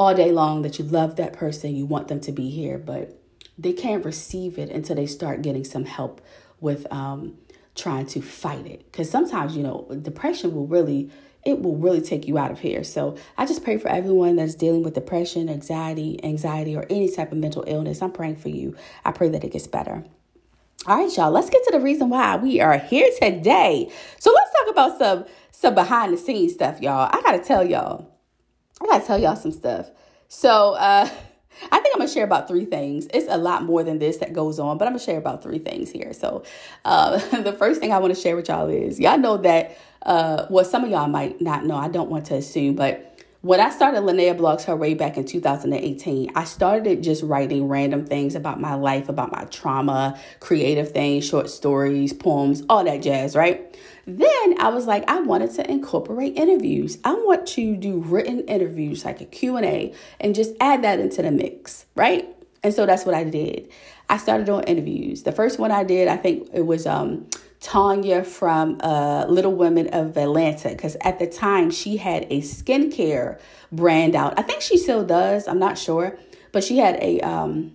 all 0.00 0.14
day 0.14 0.32
long 0.32 0.62
that 0.62 0.78
you 0.78 0.84
love 0.86 1.16
that 1.16 1.34
person, 1.34 1.76
you 1.76 1.84
want 1.84 2.08
them 2.08 2.18
to 2.18 2.32
be 2.32 2.48
here, 2.48 2.78
but 2.78 3.20
they 3.58 3.74
can't 3.74 4.02
receive 4.02 4.58
it 4.58 4.70
until 4.70 4.96
they 4.96 5.04
start 5.04 5.42
getting 5.42 5.62
some 5.62 5.84
help 5.84 6.22
with 6.58 6.90
um, 6.90 7.36
trying 7.74 8.06
to 8.06 8.22
fight 8.22 8.64
it. 8.64 8.90
Because 8.90 9.10
sometimes, 9.10 9.54
you 9.54 9.62
know, 9.62 9.86
depression 10.00 10.54
will 10.54 10.66
really, 10.66 11.10
it 11.44 11.60
will 11.60 11.76
really 11.76 12.00
take 12.00 12.26
you 12.26 12.38
out 12.38 12.50
of 12.50 12.60
here. 12.60 12.82
So 12.82 13.18
I 13.36 13.44
just 13.44 13.62
pray 13.62 13.76
for 13.76 13.88
everyone 13.88 14.36
that's 14.36 14.54
dealing 14.54 14.82
with 14.82 14.94
depression, 14.94 15.50
anxiety, 15.50 16.18
anxiety, 16.24 16.74
or 16.74 16.86
any 16.88 17.14
type 17.14 17.30
of 17.30 17.36
mental 17.36 17.64
illness. 17.66 18.00
I'm 18.00 18.10
praying 18.10 18.36
for 18.36 18.48
you. 18.48 18.74
I 19.04 19.12
pray 19.12 19.28
that 19.28 19.44
it 19.44 19.52
gets 19.52 19.66
better. 19.66 20.02
All 20.86 20.96
right, 20.96 21.14
y'all, 21.14 21.30
let's 21.30 21.50
get 21.50 21.62
to 21.64 21.72
the 21.72 21.80
reason 21.80 22.08
why 22.08 22.36
we 22.36 22.58
are 22.62 22.78
here 22.78 23.10
today. 23.20 23.92
So 24.18 24.32
let's 24.32 24.50
talk 24.50 24.70
about 24.70 24.98
some 24.98 25.24
some 25.50 25.74
behind 25.74 26.14
the 26.14 26.16
scenes 26.16 26.54
stuff, 26.54 26.80
y'all. 26.80 27.10
I 27.12 27.20
gotta 27.20 27.40
tell 27.40 27.68
y'all, 27.68 28.09
I 28.80 28.86
gotta 28.86 29.06
tell 29.06 29.18
y'all 29.18 29.36
some 29.36 29.52
stuff. 29.52 29.90
So 30.28 30.74
uh, 30.74 31.08
I 31.72 31.80
think 31.80 31.94
I'm 31.94 32.00
gonna 32.00 32.08
share 32.08 32.24
about 32.24 32.48
three 32.48 32.64
things. 32.64 33.06
It's 33.12 33.26
a 33.28 33.36
lot 33.36 33.64
more 33.64 33.82
than 33.82 33.98
this 33.98 34.18
that 34.18 34.32
goes 34.32 34.58
on, 34.58 34.78
but 34.78 34.86
I'm 34.86 34.92
gonna 34.92 35.04
share 35.04 35.18
about 35.18 35.42
three 35.42 35.58
things 35.58 35.90
here. 35.90 36.12
So 36.12 36.44
uh, 36.84 37.18
the 37.42 37.52
first 37.52 37.80
thing 37.80 37.92
I 37.92 37.98
want 37.98 38.14
to 38.14 38.20
share 38.20 38.36
with 38.36 38.48
y'all 38.48 38.68
is 38.68 38.98
y'all 38.98 39.18
know 39.18 39.36
that 39.38 39.76
uh, 40.02 40.46
well, 40.48 40.64
some 40.64 40.84
of 40.84 40.90
y'all 40.90 41.08
might 41.08 41.40
not 41.40 41.66
know. 41.66 41.76
I 41.76 41.88
don't 41.88 42.10
want 42.10 42.26
to 42.26 42.34
assume, 42.36 42.74
but 42.74 43.06
when 43.42 43.58
I 43.58 43.70
started 43.70 44.02
Linnea 44.02 44.36
Blogs 44.36 44.64
Her 44.64 44.76
Way 44.76 44.92
back 44.92 45.16
in 45.16 45.24
2018, 45.24 46.32
I 46.34 46.44
started 46.44 47.02
just 47.02 47.22
writing 47.22 47.68
random 47.68 48.04
things 48.04 48.34
about 48.34 48.60
my 48.60 48.74
life, 48.74 49.08
about 49.08 49.32
my 49.32 49.44
trauma, 49.44 50.18
creative 50.40 50.92
things, 50.92 51.26
short 51.26 51.48
stories, 51.48 52.12
poems, 52.12 52.62
all 52.68 52.84
that 52.84 53.00
jazz, 53.00 53.34
right? 53.34 53.78
Then 54.18 54.60
I 54.60 54.68
was 54.68 54.86
like, 54.86 55.08
I 55.08 55.20
wanted 55.20 55.52
to 55.52 55.70
incorporate 55.70 56.36
interviews. 56.36 56.98
I 57.04 57.14
want 57.14 57.46
to 57.48 57.76
do 57.76 57.98
written 57.98 58.40
interviews, 58.40 59.04
like 59.04 59.20
a 59.20 59.24
Q&A, 59.24 59.94
and 60.20 60.34
just 60.34 60.54
add 60.60 60.82
that 60.82 61.00
into 61.00 61.22
the 61.22 61.30
mix, 61.30 61.86
right? 61.94 62.28
And 62.62 62.74
so 62.74 62.86
that's 62.86 63.04
what 63.04 63.14
I 63.14 63.24
did. 63.24 63.70
I 64.08 64.16
started 64.16 64.46
doing 64.46 64.64
interviews. 64.64 65.22
The 65.22 65.32
first 65.32 65.58
one 65.58 65.70
I 65.70 65.84
did, 65.84 66.08
I 66.08 66.16
think 66.16 66.48
it 66.52 66.66
was 66.66 66.86
um 66.86 67.26
Tanya 67.60 68.24
from 68.24 68.80
uh, 68.80 69.26
Little 69.28 69.54
Women 69.54 69.88
of 69.88 70.16
Atlanta 70.16 70.70
because 70.70 70.96
at 71.02 71.18
the 71.18 71.26
time 71.26 71.70
she 71.70 71.98
had 71.98 72.24
a 72.30 72.40
skincare 72.40 73.38
brand 73.70 74.16
out. 74.16 74.38
I 74.38 74.42
think 74.42 74.62
she 74.62 74.78
still 74.78 75.04
does. 75.04 75.46
I'm 75.46 75.58
not 75.58 75.76
sure, 75.76 76.18
but 76.52 76.64
she 76.64 76.78
had 76.78 76.96
a 77.02 77.20
um, 77.20 77.72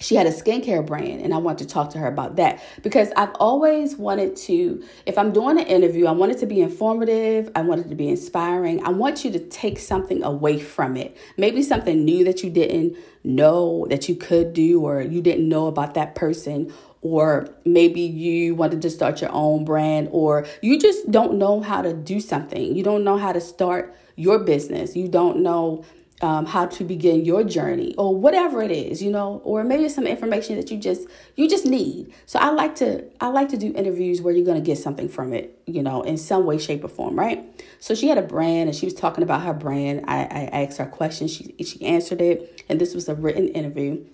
she 0.00 0.14
had 0.14 0.26
a 0.26 0.30
skincare 0.30 0.84
brand, 0.84 1.22
and 1.22 1.32
I 1.32 1.38
wanted 1.38 1.68
to 1.68 1.74
talk 1.74 1.90
to 1.90 1.98
her 1.98 2.06
about 2.06 2.36
that 2.36 2.62
because 2.82 3.10
I've 3.16 3.34
always 3.40 3.96
wanted 3.96 4.36
to. 4.36 4.82
If 5.06 5.16
I'm 5.18 5.32
doing 5.32 5.58
an 5.58 5.66
interview, 5.66 6.06
I 6.06 6.12
want 6.12 6.32
it 6.32 6.38
to 6.38 6.46
be 6.46 6.60
informative. 6.60 7.50
I 7.54 7.62
want 7.62 7.80
it 7.80 7.88
to 7.88 7.94
be 7.94 8.08
inspiring. 8.08 8.84
I 8.84 8.90
want 8.90 9.24
you 9.24 9.30
to 9.32 9.38
take 9.38 9.78
something 9.78 10.22
away 10.22 10.58
from 10.58 10.96
it. 10.96 11.16
Maybe 11.36 11.62
something 11.62 12.04
new 12.04 12.24
that 12.24 12.42
you 12.42 12.50
didn't 12.50 12.96
know 13.24 13.86
that 13.90 14.08
you 14.08 14.16
could 14.16 14.52
do, 14.52 14.82
or 14.82 15.00
you 15.00 15.20
didn't 15.22 15.48
know 15.48 15.66
about 15.66 15.94
that 15.94 16.14
person 16.14 16.72
or 17.02 17.48
maybe 17.64 18.00
you 18.00 18.54
wanted 18.56 18.82
to 18.82 18.90
start 18.90 19.20
your 19.20 19.30
own 19.32 19.64
brand, 19.64 20.08
or 20.10 20.44
you 20.60 20.76
just 20.76 21.08
don't 21.08 21.34
know 21.34 21.60
how 21.60 21.80
to 21.80 21.92
do 21.92 22.18
something. 22.18 22.74
You 22.74 22.82
don't 22.82 23.04
know 23.04 23.16
how 23.16 23.32
to 23.32 23.40
start 23.40 23.94
your 24.16 24.40
business. 24.40 24.96
You 24.96 25.06
don't 25.06 25.40
know 25.40 25.84
um, 26.22 26.46
how 26.46 26.66
to 26.66 26.84
begin 26.84 27.24
your 27.24 27.44
journey 27.44 27.94
or 27.96 28.14
whatever 28.14 28.62
it 28.62 28.70
is 28.70 29.02
you 29.02 29.10
know 29.10 29.40
or 29.44 29.64
maybe 29.64 29.88
some 29.88 30.06
information 30.06 30.56
that 30.56 30.70
you 30.70 30.78
just 30.78 31.08
you 31.34 31.48
just 31.48 31.66
need. 31.66 32.12
So 32.26 32.38
i 32.38 32.50
like 32.50 32.74
to 32.76 33.04
i 33.20 33.28
like 33.28 33.48
to 33.50 33.56
do 33.56 33.72
interviews 33.74 34.22
where 34.22 34.34
you're 34.34 34.46
going 34.46 34.60
to 34.60 34.66
get 34.66 34.78
something 34.78 35.08
from 35.08 35.32
it 35.32 35.58
you 35.66 35.82
know 35.82 36.02
in 36.02 36.16
some 36.16 36.46
way 36.46 36.58
shape 36.58 36.84
or 36.84 36.88
form 36.88 37.18
right? 37.18 37.44
So 37.78 37.94
she 37.94 38.08
had 38.08 38.18
a 38.18 38.22
brand 38.22 38.68
and 38.68 38.76
she 38.76 38.86
was 38.86 38.94
talking 38.94 39.22
about 39.22 39.42
her 39.42 39.52
brand. 39.52 40.04
I, 40.08 40.20
I 40.20 40.64
asked 40.64 40.78
her 40.78 40.86
question 40.86 41.28
she 41.28 41.54
she 41.64 41.84
answered 41.84 42.20
it. 42.20 42.64
And 42.68 42.80
this 42.80 42.94
was 42.94 43.08
a 43.08 43.14
written 43.14 43.48
interview. 43.48 44.04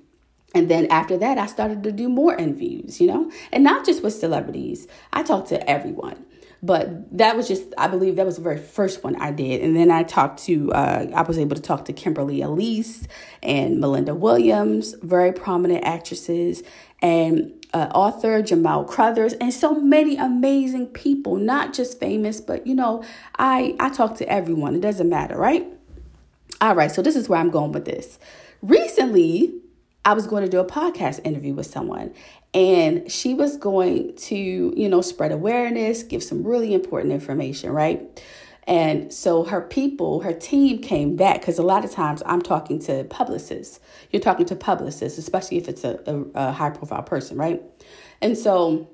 And 0.54 0.70
then 0.70 0.86
after 0.86 1.16
that, 1.18 1.38
I 1.38 1.46
started 1.46 1.82
to 1.84 1.92
do 1.92 2.08
more 2.08 2.34
interviews, 2.34 3.00
you 3.00 3.06
know, 3.06 3.30
and 3.50 3.64
not 3.64 3.86
just 3.86 4.02
with 4.02 4.14
celebrities. 4.14 4.86
I 5.12 5.22
talked 5.22 5.48
to 5.48 5.70
everyone. 5.70 6.24
But 6.64 7.18
that 7.18 7.36
was 7.36 7.48
just, 7.48 7.74
I 7.76 7.88
believe 7.88 8.16
that 8.16 8.26
was 8.26 8.36
the 8.36 8.42
very 8.42 8.58
first 8.58 9.02
one 9.02 9.16
I 9.16 9.32
did. 9.32 9.62
And 9.62 9.74
then 9.74 9.90
I 9.90 10.04
talked 10.04 10.44
to, 10.44 10.72
uh, 10.72 11.06
I 11.12 11.22
was 11.22 11.36
able 11.36 11.56
to 11.56 11.62
talk 11.62 11.86
to 11.86 11.92
Kimberly 11.92 12.40
Elise 12.40 13.08
and 13.42 13.80
Melinda 13.80 14.14
Williams, 14.14 14.94
very 15.02 15.32
prominent 15.32 15.84
actresses, 15.84 16.62
and 17.00 17.52
uh, 17.74 17.88
author 17.94 18.42
Jamal 18.42 18.84
Crothers, 18.84 19.32
and 19.34 19.52
so 19.52 19.74
many 19.80 20.16
amazing 20.16 20.86
people, 20.88 21.36
not 21.36 21.72
just 21.72 21.98
famous, 21.98 22.40
but 22.40 22.64
you 22.64 22.76
know, 22.76 23.02
I, 23.38 23.74
I 23.80 23.90
talk 23.90 24.16
to 24.18 24.28
everyone. 24.28 24.76
It 24.76 24.82
doesn't 24.82 25.08
matter, 25.08 25.36
right? 25.36 25.66
All 26.60 26.76
right, 26.76 26.92
so 26.92 27.02
this 27.02 27.16
is 27.16 27.28
where 27.28 27.40
I'm 27.40 27.50
going 27.50 27.72
with 27.72 27.86
this. 27.86 28.20
Recently, 28.60 29.52
I 30.04 30.12
was 30.14 30.28
going 30.28 30.44
to 30.44 30.50
do 30.50 30.60
a 30.60 30.64
podcast 30.64 31.20
interview 31.24 31.54
with 31.54 31.66
someone, 31.66 32.14
and 32.54 33.10
she 33.10 33.34
was 33.34 33.56
going 33.56 34.14
to, 34.14 34.36
you 34.76 34.88
know, 34.88 35.00
spread 35.00 35.32
awareness, 35.32 36.02
give 36.02 36.22
some 36.22 36.46
really 36.46 36.74
important 36.74 37.12
information, 37.12 37.70
right? 37.70 38.22
And 38.64 39.12
so 39.12 39.42
her 39.44 39.60
people, 39.60 40.20
her 40.20 40.32
team 40.32 40.80
came 40.80 41.16
back 41.16 41.40
because 41.40 41.58
a 41.58 41.62
lot 41.62 41.84
of 41.84 41.90
times 41.90 42.22
I'm 42.26 42.42
talking 42.42 42.78
to 42.80 43.04
publicists. 43.04 43.80
You're 44.10 44.22
talking 44.22 44.46
to 44.46 44.56
publicists, 44.56 45.18
especially 45.18 45.56
if 45.56 45.68
it's 45.68 45.82
a, 45.82 45.98
a, 46.06 46.48
a 46.48 46.52
high 46.52 46.70
profile 46.70 47.02
person, 47.02 47.36
right? 47.36 47.60
And 48.20 48.38
so 48.38 48.88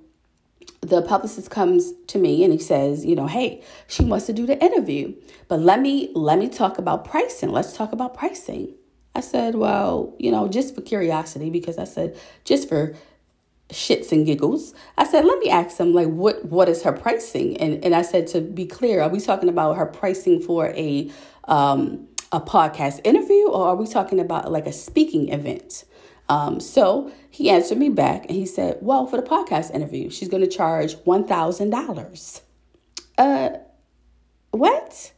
the 0.80 1.02
publicist 1.02 1.50
comes 1.50 1.92
to 2.06 2.18
me 2.18 2.44
and 2.44 2.52
he 2.52 2.58
says, 2.58 3.04
you 3.04 3.16
know, 3.16 3.26
hey, 3.26 3.62
she 3.88 4.04
wants 4.04 4.26
to 4.26 4.32
do 4.32 4.46
the 4.46 4.62
interview, 4.64 5.14
but 5.48 5.60
let 5.60 5.80
me 5.80 6.10
let 6.14 6.38
me 6.38 6.48
talk 6.48 6.78
about 6.78 7.04
pricing. 7.04 7.50
Let's 7.50 7.76
talk 7.76 7.92
about 7.92 8.14
pricing. 8.14 8.74
I 9.14 9.20
said, 9.20 9.56
well, 9.56 10.14
you 10.18 10.30
know, 10.30 10.48
just 10.48 10.74
for 10.74 10.80
curiosity, 10.80 11.50
because 11.50 11.76
I 11.76 11.84
said, 11.84 12.16
just 12.44 12.68
for 12.68 12.94
shits 13.70 14.12
and 14.12 14.25
giggles, 14.25 14.75
I 14.96 15.04
said, 15.04 15.25
let 15.25 15.38
me 15.38 15.50
ask 15.50 15.76
them, 15.76 15.92
like, 15.92 16.08
what 16.08 16.44
what 16.44 16.68
is 16.68 16.82
her 16.82 16.92
pricing? 16.92 17.56
And 17.58 17.84
and 17.84 17.94
I 17.94 18.02
said, 18.02 18.26
to 18.28 18.40
be 18.40 18.66
clear, 18.66 19.00
are 19.00 19.08
we 19.08 19.20
talking 19.20 19.48
about 19.48 19.76
her 19.76 19.87
pricing 19.87 20.40
for 20.40 20.68
a 20.68 21.10
um, 21.44 22.06
a 22.32 22.40
podcast 22.40 23.00
interview, 23.04 23.48
or 23.48 23.68
are 23.68 23.76
we 23.76 23.87
talking 23.87 24.20
about 24.20 24.50
like 24.52 24.66
a 24.66 24.72
speaking 24.72 25.30
event? 25.30 25.84
Um, 26.28 26.60
so 26.60 27.10
he 27.30 27.48
answered 27.48 27.78
me 27.78 27.88
back 27.88 28.26
and 28.26 28.32
he 28.32 28.44
said, 28.44 28.76
well, 28.82 29.06
for 29.06 29.16
the 29.16 29.22
podcast 29.26 29.70
interview, 29.75 30.10
she's 30.10 30.28
going 30.28 30.42
to 30.42 30.46
charge 30.46 30.94
$1,000. 30.96 32.40
Uh, 33.16 33.48
what? 34.50 35.12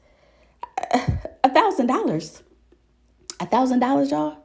A 1.42 1.48
thousand 1.52 1.88
dollars 1.88 2.44
a 3.40 3.46
thousand 3.46 3.80
dollars, 3.80 4.10
y'all. 4.10 4.36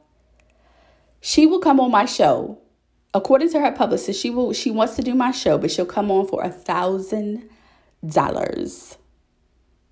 She 1.20 1.46
will 1.46 1.60
come 1.60 1.78
on 1.80 1.90
my 1.90 2.06
show. 2.06 2.58
According 3.16 3.50
to 3.52 3.60
her 3.60 3.72
publicist, 3.72 4.20
she 4.20 4.28
will 4.28 4.52
she 4.52 4.70
wants 4.70 4.94
to 4.96 5.02
do 5.02 5.14
my 5.14 5.30
show, 5.30 5.56
but 5.56 5.70
she'll 5.70 5.86
come 5.86 6.10
on 6.10 6.26
for 6.28 6.42
a 6.42 6.50
thousand 6.50 7.48
dollars. 8.06 8.98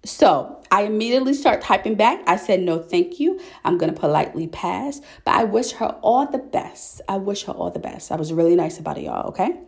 So 0.05 0.63
I 0.71 0.83
immediately 0.83 1.33
start 1.33 1.63
typing 1.63 1.95
back. 1.95 2.21
I 2.27 2.37
said, 2.37 2.61
no, 2.61 2.79
thank 2.79 3.19
you. 3.19 3.41
I'm 3.65 3.79
going 3.79 3.95
to 3.95 3.99
politely 3.99 4.49
pass, 4.49 5.01
but 5.25 5.35
I 5.35 5.45
wish 5.45 5.73
her 5.73 5.87
all 6.03 6.27
the 6.27 6.37
best. 6.37 7.01
I 7.09 7.17
wish 7.17 7.45
her 7.45 7.53
all 7.55 7.71
the 7.71 7.79
best. 7.79 8.13
I 8.13 8.17
was 8.17 8.31
really 8.31 8.57
nice 8.57 8.79
about 8.79 8.99
it, 8.99 9.05
y'all, 9.05 9.29
okay? 9.29 9.59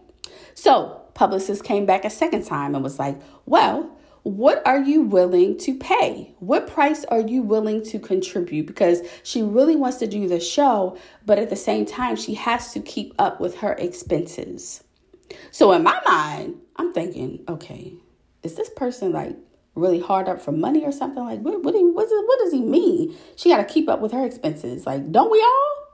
So, 0.52 1.00
publicist 1.14 1.64
came 1.64 1.86
back 1.86 2.04
a 2.04 2.10
second 2.10 2.44
time 2.44 2.75
and 2.75 2.84
was 2.84 2.98
like, 2.98 3.18
well, 3.46 3.95
what 4.26 4.61
are 4.66 4.83
you 4.83 5.02
willing 5.02 5.56
to 5.56 5.73
pay? 5.78 6.35
What 6.40 6.67
price 6.67 7.04
are 7.04 7.21
you 7.21 7.43
willing 7.43 7.84
to 7.84 8.00
contribute? 8.00 8.67
Because 8.67 9.02
she 9.23 9.41
really 9.41 9.76
wants 9.76 9.99
to 9.99 10.08
do 10.08 10.26
the 10.26 10.41
show, 10.41 10.99
but 11.25 11.39
at 11.39 11.49
the 11.49 11.54
same 11.54 11.86
time, 11.86 12.17
she 12.17 12.34
has 12.34 12.73
to 12.73 12.80
keep 12.80 13.15
up 13.21 13.41
with 13.41 13.58
her 13.58 13.75
expenses. 13.75 14.82
So 15.52 15.71
in 15.71 15.84
my 15.84 16.00
mind, 16.04 16.56
I'm 16.75 16.93
thinking, 16.93 17.45
okay, 17.49 17.95
is 18.43 18.56
this 18.56 18.69
person 18.71 19.12
like 19.12 19.36
really 19.76 20.00
hard 20.00 20.28
up 20.28 20.41
for 20.41 20.50
money 20.50 20.84
or 20.84 20.91
something? 20.91 21.23
Like, 21.23 21.39
what, 21.39 21.62
what, 21.62 21.75
what, 21.75 22.08
what 22.08 22.39
does 22.41 22.52
he 22.52 22.62
mean? 22.62 23.17
She 23.36 23.49
got 23.49 23.58
to 23.58 23.73
keep 23.73 23.89
up 23.89 24.00
with 24.00 24.10
her 24.10 24.26
expenses. 24.26 24.86
Like, 24.86 25.12
don't 25.12 25.30
we 25.30 25.39
all? 25.39 25.86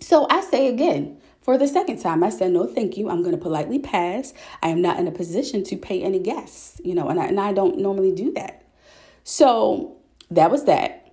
So 0.00 0.26
I 0.30 0.40
say 0.40 0.68
again, 0.68 1.20
for 1.40 1.56
the 1.56 1.66
second 1.66 1.98
time, 2.00 2.22
I 2.22 2.30
said, 2.30 2.52
no, 2.52 2.66
thank 2.66 2.96
you. 2.96 3.08
I'm 3.08 3.22
going 3.22 3.34
to 3.34 3.40
politely 3.40 3.78
pass. 3.78 4.34
I 4.62 4.68
am 4.68 4.82
not 4.82 4.98
in 4.98 5.06
a 5.06 5.12
position 5.12 5.64
to 5.64 5.76
pay 5.76 6.02
any 6.02 6.18
guests, 6.18 6.80
you 6.84 6.94
know, 6.94 7.08
and 7.08 7.18
I, 7.18 7.26
and 7.26 7.40
I 7.40 7.52
don't 7.52 7.78
normally 7.78 8.12
do 8.12 8.32
that. 8.32 8.64
So 9.24 9.96
that 10.30 10.50
was 10.50 10.64
that. 10.64 11.12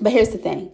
But 0.00 0.12
here's 0.12 0.30
the 0.30 0.38
thing 0.38 0.70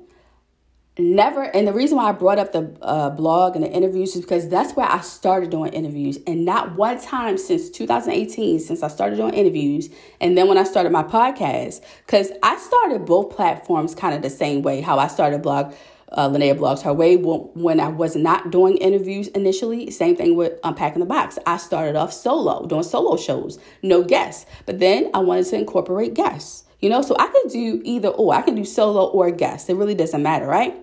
never 1.00 1.42
and 1.42 1.66
the 1.66 1.72
reason 1.72 1.96
why 1.96 2.08
i 2.08 2.12
brought 2.12 2.38
up 2.38 2.52
the 2.52 2.76
uh, 2.82 3.10
blog 3.10 3.54
and 3.54 3.64
the 3.64 3.70
interviews 3.70 4.14
is 4.14 4.22
because 4.22 4.48
that's 4.48 4.74
where 4.74 4.86
i 4.86 5.00
started 5.00 5.50
doing 5.50 5.72
interviews 5.72 6.18
and 6.26 6.44
not 6.44 6.76
one 6.76 7.00
time 7.00 7.38
since 7.38 7.70
2018 7.70 8.58
since 8.60 8.82
i 8.82 8.88
started 8.88 9.16
doing 9.16 9.32
interviews 9.32 9.88
and 10.20 10.36
then 10.36 10.48
when 10.48 10.58
i 10.58 10.64
started 10.64 10.90
my 10.90 11.02
podcast 11.02 11.82
because 12.06 12.30
i 12.42 12.56
started 12.58 13.04
both 13.04 13.34
platforms 13.34 13.94
kind 13.94 14.14
of 14.14 14.22
the 14.22 14.30
same 14.30 14.62
way 14.62 14.80
how 14.80 14.98
i 14.98 15.06
started 15.06 15.40
blog 15.40 15.72
uh, 16.12 16.28
Linnea 16.28 16.58
Blogs 16.58 16.82
Her 16.82 16.92
Way 16.92 17.16
when 17.16 17.80
I 17.80 17.88
was 17.88 18.16
not 18.16 18.50
doing 18.50 18.76
interviews 18.78 19.28
initially. 19.28 19.90
Same 19.90 20.16
thing 20.16 20.36
with 20.36 20.58
Unpacking 20.64 21.00
the 21.00 21.06
Box. 21.06 21.38
I 21.46 21.56
started 21.56 21.96
off 21.96 22.12
solo, 22.12 22.66
doing 22.66 22.82
solo 22.82 23.16
shows, 23.16 23.58
no 23.82 24.02
guests. 24.02 24.46
But 24.66 24.78
then 24.78 25.10
I 25.14 25.18
wanted 25.18 25.46
to 25.46 25.56
incorporate 25.56 26.14
guests, 26.14 26.64
you 26.80 26.88
know, 26.88 27.02
so 27.02 27.16
I 27.18 27.28
could 27.28 27.52
do 27.52 27.80
either 27.84 28.08
or. 28.08 28.34
I 28.34 28.42
can 28.42 28.54
do 28.54 28.64
solo 28.64 29.06
or 29.06 29.30
guests. 29.30 29.68
It 29.68 29.74
really 29.74 29.94
doesn't 29.94 30.22
matter, 30.22 30.46
right? 30.46 30.74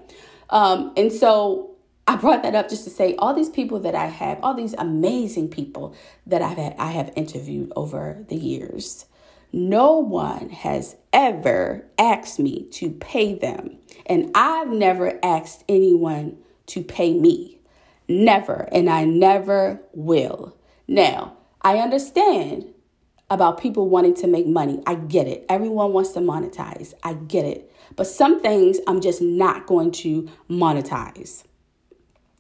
Um, 0.50 0.94
and 0.96 1.12
so 1.12 1.76
I 2.08 2.16
brought 2.16 2.44
that 2.44 2.56
up 2.56 2.70
just 2.70 2.86
to 2.86 2.90
say 2.90 3.16
all 3.16 3.34
these 3.34 3.50
people 3.50 3.80
that 3.82 3.96
I 3.96 4.06
have, 4.06 4.40
all 4.42 4.54
these 4.54 4.74
amazing 4.74 5.50
people 5.50 5.94
that 6.26 6.42
I've 6.42 6.58
had, 6.58 6.76
I 6.80 6.92
have 6.92 7.12
interviewed 7.18 7.74
over 7.76 8.24
the 8.30 8.38
years. 8.38 9.06
No 9.54 9.98
one 9.98 10.50
has 10.50 10.96
ever 11.14 11.86
asked 11.98 12.40
me 12.40 12.64
to 12.72 12.92
pay 12.92 13.34
them. 13.34 13.78
And 14.06 14.32
I've 14.36 14.70
never 14.70 15.20
asked 15.24 15.64
anyone 15.70 16.38
to 16.68 16.84
pay 16.84 17.14
me. 17.14 17.60
Never. 18.08 18.68
And 18.72 18.90
I 18.90 19.06
never 19.06 19.82
will. 19.94 20.56
Now, 20.88 21.38
I 21.62 21.80
understand 21.80 22.74
about 23.30 23.60
people 23.60 23.90
wanting 23.90 24.16
to 24.16 24.28
make 24.28 24.48
money. 24.48 24.82
I 24.86 24.96
get 24.96 25.28
it. 25.28 25.46
Everyone 25.50 25.92
wants 25.92 26.12
to 26.12 26.20
monetize. 26.20 26.94
I 27.04 27.14
get 27.14 27.46
it. 27.46 27.72
But 27.96 28.08
some 28.08 28.42
things 28.42 28.80
I'm 28.88 29.02
just 29.02 29.22
not 29.22 29.66
going 29.66 29.92
to 29.92 30.30
monetize. 30.50 31.44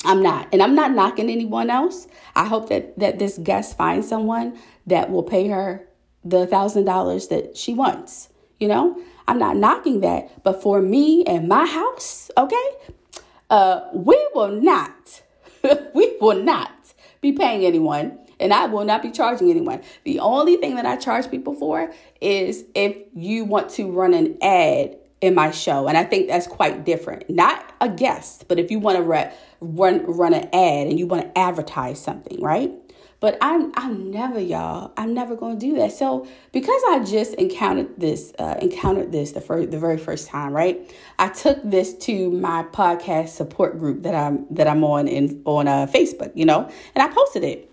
I'm 0.05 0.21
not. 0.21 0.47
And 0.53 0.61
I'm 0.61 0.75
not 0.75 0.91
knocking 0.91 1.29
anyone 1.29 1.69
else. 1.69 2.07
I 2.35 2.45
hope 2.45 2.69
that 2.69 2.97
that 2.99 3.19
this 3.19 3.37
guest 3.37 3.75
finds 3.75 4.07
someone 4.07 4.57
that 4.85 5.09
will 5.09 5.23
pay 5.23 5.47
her 5.47 5.87
the 6.23 6.47
thousand 6.47 6.85
dollars 6.85 7.27
that 7.27 7.57
she 7.57 7.73
wants. 7.73 8.29
You 8.59 8.67
know, 8.67 9.01
I'm 9.27 9.37
not 9.37 9.57
knocking 9.57 10.01
that, 10.01 10.43
but 10.43 10.61
for 10.63 10.81
me 10.81 11.23
and 11.25 11.47
my 11.47 11.65
house, 11.65 12.31
okay, 12.37 12.69
uh, 13.49 13.81
we 13.93 14.27
will 14.33 14.49
not, 14.51 15.21
we 15.93 16.17
will 16.19 16.41
not 16.41 16.71
be 17.21 17.33
paying 17.33 17.65
anyone, 17.65 18.17
and 18.39 18.53
I 18.53 18.65
will 18.65 18.85
not 18.85 19.01
be 19.01 19.11
charging 19.11 19.49
anyone. 19.49 19.81
The 20.05 20.19
only 20.19 20.57
thing 20.57 20.75
that 20.75 20.85
I 20.85 20.95
charge 20.95 21.29
people 21.29 21.53
for 21.53 21.91
is 22.21 22.65
if 22.73 22.97
you 23.15 23.45
want 23.45 23.69
to 23.71 23.91
run 23.91 24.13
an 24.13 24.37
ad 24.41 24.97
in 25.19 25.33
my 25.33 25.51
show, 25.51 25.87
and 25.87 25.97
I 25.97 26.03
think 26.03 26.27
that's 26.27 26.47
quite 26.47 26.85
different. 26.85 27.29
Not 27.29 27.73
a 27.81 27.89
guest, 27.89 28.45
but 28.47 28.59
if 28.59 28.69
you 28.69 28.79
want 28.79 28.97
to 28.97 29.03
re- 29.03 29.31
run 29.59 30.05
run 30.05 30.33
an 30.33 30.45
ad 30.53 30.87
and 30.87 30.99
you 30.99 31.07
want 31.07 31.23
to 31.23 31.37
advertise 31.37 31.99
something, 31.99 32.41
right? 32.41 32.71
But 33.19 33.37
I'm 33.41 33.71
I'm 33.75 34.11
never 34.11 34.39
y'all. 34.39 34.91
I'm 34.95 35.13
never 35.13 35.35
going 35.35 35.57
to 35.59 35.65
do 35.65 35.75
that. 35.77 35.91
So 35.91 36.27
because 36.51 36.81
I 36.89 37.03
just 37.03 37.33
encountered 37.35 37.99
this 37.99 38.31
uh, 38.37 38.55
encountered 38.61 39.11
this 39.11 39.31
the 39.31 39.41
first 39.41 39.71
the 39.71 39.79
very 39.79 39.97
first 39.97 40.27
time, 40.27 40.53
right? 40.53 40.93
I 41.17 41.29
took 41.29 41.59
this 41.63 41.95
to 41.99 42.29
my 42.29 42.63
podcast 42.71 43.29
support 43.29 43.79
group 43.79 44.03
that 44.03 44.13
I'm 44.13 44.45
that 44.51 44.67
I'm 44.67 44.83
on 44.83 45.07
in 45.07 45.41
on 45.45 45.67
uh, 45.67 45.87
Facebook, 45.87 46.31
you 46.35 46.45
know, 46.45 46.69
and 46.93 47.01
I 47.01 47.07
posted 47.07 47.43
it. 47.43 47.71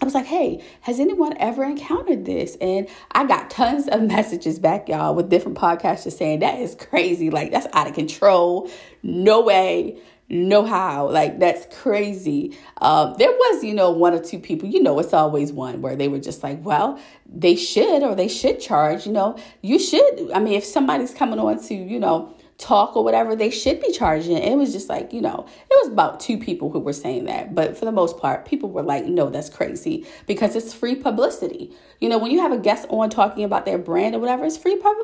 I 0.00 0.04
was 0.04 0.14
like, 0.14 0.26
hey, 0.26 0.62
has 0.82 1.00
anyone 1.00 1.34
ever 1.38 1.64
encountered 1.64 2.26
this? 2.26 2.56
And 2.60 2.86
I 3.12 3.24
got 3.24 3.48
tons 3.48 3.88
of 3.88 4.02
messages 4.16 4.58
back, 4.58 4.88
y'all, 4.90 5.14
with 5.14 5.30
different 5.30 5.56
podcasters 5.56 6.12
saying 6.12 6.40
that 6.40 6.60
is 6.60 6.74
crazy. 6.74 7.30
Like, 7.30 7.50
that's 7.50 7.66
out 7.72 7.86
of 7.86 7.94
control. 7.94 8.70
No 9.02 9.40
way 9.40 9.98
know 10.28 10.64
how 10.64 11.08
like 11.08 11.38
that's 11.38 11.72
crazy 11.76 12.56
um, 12.80 13.14
there 13.18 13.30
was 13.30 13.62
you 13.62 13.72
know 13.72 13.90
one 13.90 14.12
or 14.12 14.18
two 14.18 14.38
people 14.38 14.68
you 14.68 14.82
know 14.82 14.98
it's 14.98 15.12
always 15.12 15.52
one 15.52 15.80
where 15.80 15.94
they 15.94 16.08
were 16.08 16.18
just 16.18 16.42
like 16.42 16.58
well 16.64 16.98
they 17.26 17.54
should 17.54 18.02
or 18.02 18.14
they 18.14 18.28
should 18.28 18.60
charge 18.60 19.06
you 19.06 19.12
know 19.12 19.38
you 19.62 19.78
should 19.78 20.30
i 20.34 20.40
mean 20.40 20.54
if 20.54 20.64
somebody's 20.64 21.14
coming 21.14 21.38
on 21.38 21.62
to 21.62 21.74
you 21.74 22.00
know 22.00 22.34
talk 22.58 22.96
or 22.96 23.04
whatever, 23.04 23.36
they 23.36 23.50
should 23.50 23.80
be 23.80 23.92
charging. 23.92 24.36
It 24.36 24.56
was 24.56 24.72
just 24.72 24.88
like, 24.88 25.12
you 25.12 25.20
know, 25.20 25.46
it 25.70 25.78
was 25.82 25.92
about 25.92 26.20
two 26.20 26.38
people 26.38 26.70
who 26.70 26.78
were 26.78 26.92
saying 26.92 27.26
that. 27.26 27.54
But 27.54 27.76
for 27.76 27.84
the 27.84 27.92
most 27.92 28.18
part, 28.18 28.46
people 28.46 28.70
were 28.70 28.82
like, 28.82 29.04
no, 29.04 29.28
that's 29.28 29.50
crazy 29.50 30.06
because 30.26 30.56
it's 30.56 30.72
free 30.72 30.94
publicity. 30.94 31.70
You 32.00 32.08
know, 32.08 32.18
when 32.18 32.30
you 32.30 32.40
have 32.40 32.52
a 32.52 32.58
guest 32.58 32.86
on 32.88 33.10
talking 33.10 33.44
about 33.44 33.66
their 33.66 33.78
brand 33.78 34.14
or 34.14 34.20
whatever, 34.20 34.44
it's 34.44 34.56
free 34.56 34.76
pub, 34.76 34.96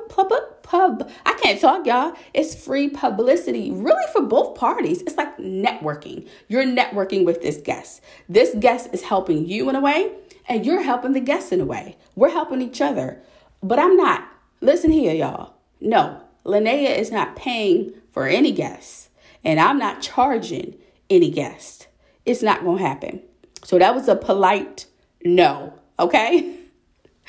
pub. 0.72 1.10
I 1.26 1.34
can't 1.34 1.60
talk, 1.60 1.86
y'all. 1.86 2.14
It's 2.32 2.54
free 2.54 2.88
publicity, 2.88 3.70
really 3.70 4.10
for 4.10 4.22
both 4.22 4.56
parties. 4.56 5.02
It's 5.02 5.18
like 5.18 5.36
networking. 5.36 6.26
You're 6.48 6.64
networking 6.64 7.26
with 7.26 7.42
this 7.42 7.58
guest. 7.58 8.00
This 8.26 8.54
guest 8.58 8.88
is 8.94 9.02
helping 9.02 9.46
you 9.46 9.68
in 9.68 9.76
a 9.76 9.80
way, 9.82 10.12
and 10.48 10.64
you're 10.64 10.82
helping 10.82 11.12
the 11.12 11.20
guest 11.20 11.52
in 11.52 11.60
a 11.60 11.66
way. 11.66 11.98
We're 12.16 12.30
helping 12.30 12.62
each 12.62 12.80
other. 12.80 13.20
But 13.62 13.78
I'm 13.78 13.98
not. 13.98 14.26
Listen 14.62 14.90
here, 14.90 15.12
y'all. 15.12 15.52
No, 15.78 16.22
Linnea 16.46 16.96
is 16.96 17.12
not 17.12 17.36
paying 17.36 17.92
for 18.10 18.26
any 18.26 18.50
guests, 18.50 19.10
and 19.44 19.60
I'm 19.60 19.78
not 19.78 20.00
charging 20.00 20.76
any 21.10 21.30
guest. 21.30 21.86
It's 22.24 22.42
not 22.42 22.64
going 22.64 22.78
to 22.78 22.84
happen. 22.84 23.22
So 23.62 23.78
that 23.78 23.94
was 23.94 24.08
a 24.08 24.16
polite 24.16 24.86
no, 25.24 25.74
okay? 25.98 26.56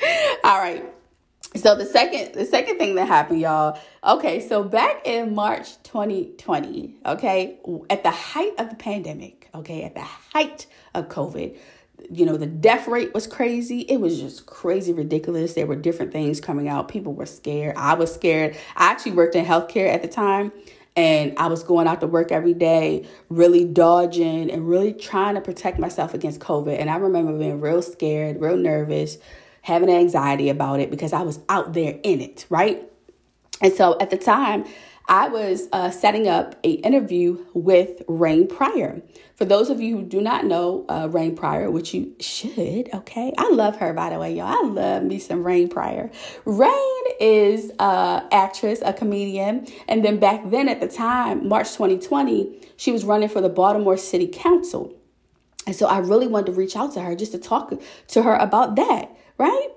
All 0.44 0.58
right. 0.58 0.93
So 1.56 1.74
the 1.76 1.86
second 1.86 2.34
the 2.34 2.44
second 2.44 2.78
thing 2.78 2.96
that 2.96 3.06
happened, 3.06 3.40
y'all. 3.40 3.78
Okay, 4.02 4.46
so 4.46 4.64
back 4.64 5.06
in 5.06 5.34
March 5.34 5.82
2020, 5.84 6.96
okay, 7.06 7.58
at 7.88 8.02
the 8.02 8.10
height 8.10 8.52
of 8.58 8.70
the 8.70 8.76
pandemic, 8.76 9.48
okay, 9.54 9.84
at 9.84 9.94
the 9.94 10.02
height 10.02 10.66
of 10.94 11.08
COVID, 11.08 11.56
you 12.10 12.26
know, 12.26 12.36
the 12.36 12.46
death 12.46 12.88
rate 12.88 13.14
was 13.14 13.26
crazy. 13.26 13.80
It 13.80 13.98
was 13.98 14.18
just 14.18 14.46
crazy 14.46 14.92
ridiculous. 14.92 15.54
There 15.54 15.66
were 15.66 15.76
different 15.76 16.12
things 16.12 16.40
coming 16.40 16.68
out. 16.68 16.88
People 16.88 17.14
were 17.14 17.26
scared. 17.26 17.76
I 17.76 17.94
was 17.94 18.12
scared. 18.12 18.56
I 18.76 18.86
actually 18.90 19.12
worked 19.12 19.36
in 19.36 19.44
healthcare 19.44 19.88
at 19.88 20.02
the 20.02 20.08
time 20.08 20.52
and 20.96 21.34
I 21.38 21.48
was 21.48 21.62
going 21.62 21.86
out 21.86 22.00
to 22.00 22.06
work 22.06 22.30
every 22.30 22.54
day, 22.54 23.06
really 23.28 23.64
dodging 23.64 24.50
and 24.50 24.68
really 24.68 24.92
trying 24.92 25.34
to 25.34 25.40
protect 25.40 25.78
myself 25.78 26.14
against 26.14 26.40
COVID. 26.40 26.78
And 26.78 26.88
I 26.88 26.96
remember 26.96 27.36
being 27.36 27.60
real 27.60 27.82
scared, 27.82 28.40
real 28.40 28.56
nervous, 28.56 29.18
having 29.64 29.88
anxiety 29.88 30.50
about 30.50 30.78
it 30.78 30.90
because 30.90 31.14
I 31.14 31.22
was 31.22 31.40
out 31.48 31.72
there 31.72 31.98
in 32.02 32.20
it, 32.20 32.44
right? 32.50 32.82
And 33.62 33.72
so 33.72 33.96
at 33.98 34.10
the 34.10 34.18
time, 34.18 34.66
I 35.08 35.28
was 35.28 35.68
uh, 35.72 35.90
setting 35.90 36.28
up 36.28 36.54
a 36.64 36.72
interview 36.72 37.42
with 37.54 38.02
Rain 38.06 38.46
Pryor. 38.46 39.00
For 39.36 39.46
those 39.46 39.70
of 39.70 39.80
you 39.80 39.96
who 39.96 40.02
do 40.02 40.20
not 40.20 40.44
know 40.44 40.84
uh, 40.90 41.08
Rain 41.10 41.34
Pryor, 41.34 41.70
which 41.70 41.94
you 41.94 42.14
should, 42.20 42.92
okay, 42.92 43.32
I 43.38 43.50
love 43.52 43.76
her 43.76 43.94
by 43.94 44.10
the 44.10 44.18
way, 44.18 44.34
y'all. 44.34 44.46
I 44.46 44.68
love 44.68 45.02
me 45.04 45.18
some 45.18 45.42
Rain 45.42 45.70
Pryor. 45.70 46.10
Rain 46.44 47.02
is 47.18 47.72
a 47.78 48.22
actress, 48.32 48.82
a 48.84 48.92
comedian, 48.92 49.66
and 49.88 50.04
then 50.04 50.18
back 50.18 50.50
then 50.50 50.68
at 50.68 50.80
the 50.80 50.88
time, 50.88 51.48
March 51.48 51.72
2020, 51.72 52.60
she 52.76 52.92
was 52.92 53.04
running 53.04 53.30
for 53.30 53.40
the 53.40 53.48
Baltimore 53.48 53.96
City 53.96 54.28
Council. 54.28 54.94
And 55.66 55.74
so 55.74 55.86
I 55.86 55.98
really 55.98 56.26
wanted 56.26 56.46
to 56.46 56.52
reach 56.52 56.76
out 56.76 56.92
to 56.94 57.00
her 57.00 57.16
just 57.16 57.32
to 57.32 57.38
talk 57.38 57.72
to 58.08 58.22
her 58.22 58.34
about 58.34 58.76
that, 58.76 59.13
right? 59.38 59.68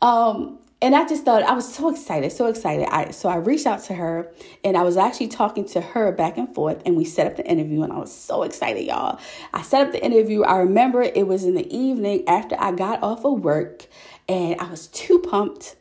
Um, 0.00 0.58
and 0.82 0.96
I 0.96 1.06
just 1.06 1.24
thought 1.24 1.44
I 1.44 1.52
was 1.52 1.72
so 1.72 1.90
excited, 1.90 2.32
so 2.32 2.46
excited. 2.46 2.88
I 2.90 3.12
so 3.12 3.28
I 3.28 3.36
reached 3.36 3.66
out 3.66 3.84
to 3.84 3.94
her 3.94 4.32
and 4.64 4.76
I 4.76 4.82
was 4.82 4.96
actually 4.96 5.28
talking 5.28 5.64
to 5.68 5.80
her 5.80 6.10
back 6.10 6.36
and 6.36 6.52
forth 6.52 6.82
and 6.84 6.96
we 6.96 7.04
set 7.04 7.28
up 7.28 7.36
the 7.36 7.46
interview 7.46 7.84
and 7.84 7.92
I 7.92 7.98
was 7.98 8.12
so 8.12 8.42
excited, 8.42 8.84
y'all. 8.84 9.20
I 9.54 9.62
set 9.62 9.86
up 9.86 9.92
the 9.92 10.04
interview. 10.04 10.42
I 10.42 10.56
remember 10.56 11.00
it 11.00 11.28
was 11.28 11.44
in 11.44 11.54
the 11.54 11.72
evening 11.74 12.24
after 12.26 12.56
I 12.58 12.72
got 12.72 13.00
off 13.00 13.24
of 13.24 13.44
work 13.44 13.86
and 14.28 14.60
I 14.60 14.68
was 14.68 14.88
too 14.88 15.20
pumped 15.20 15.76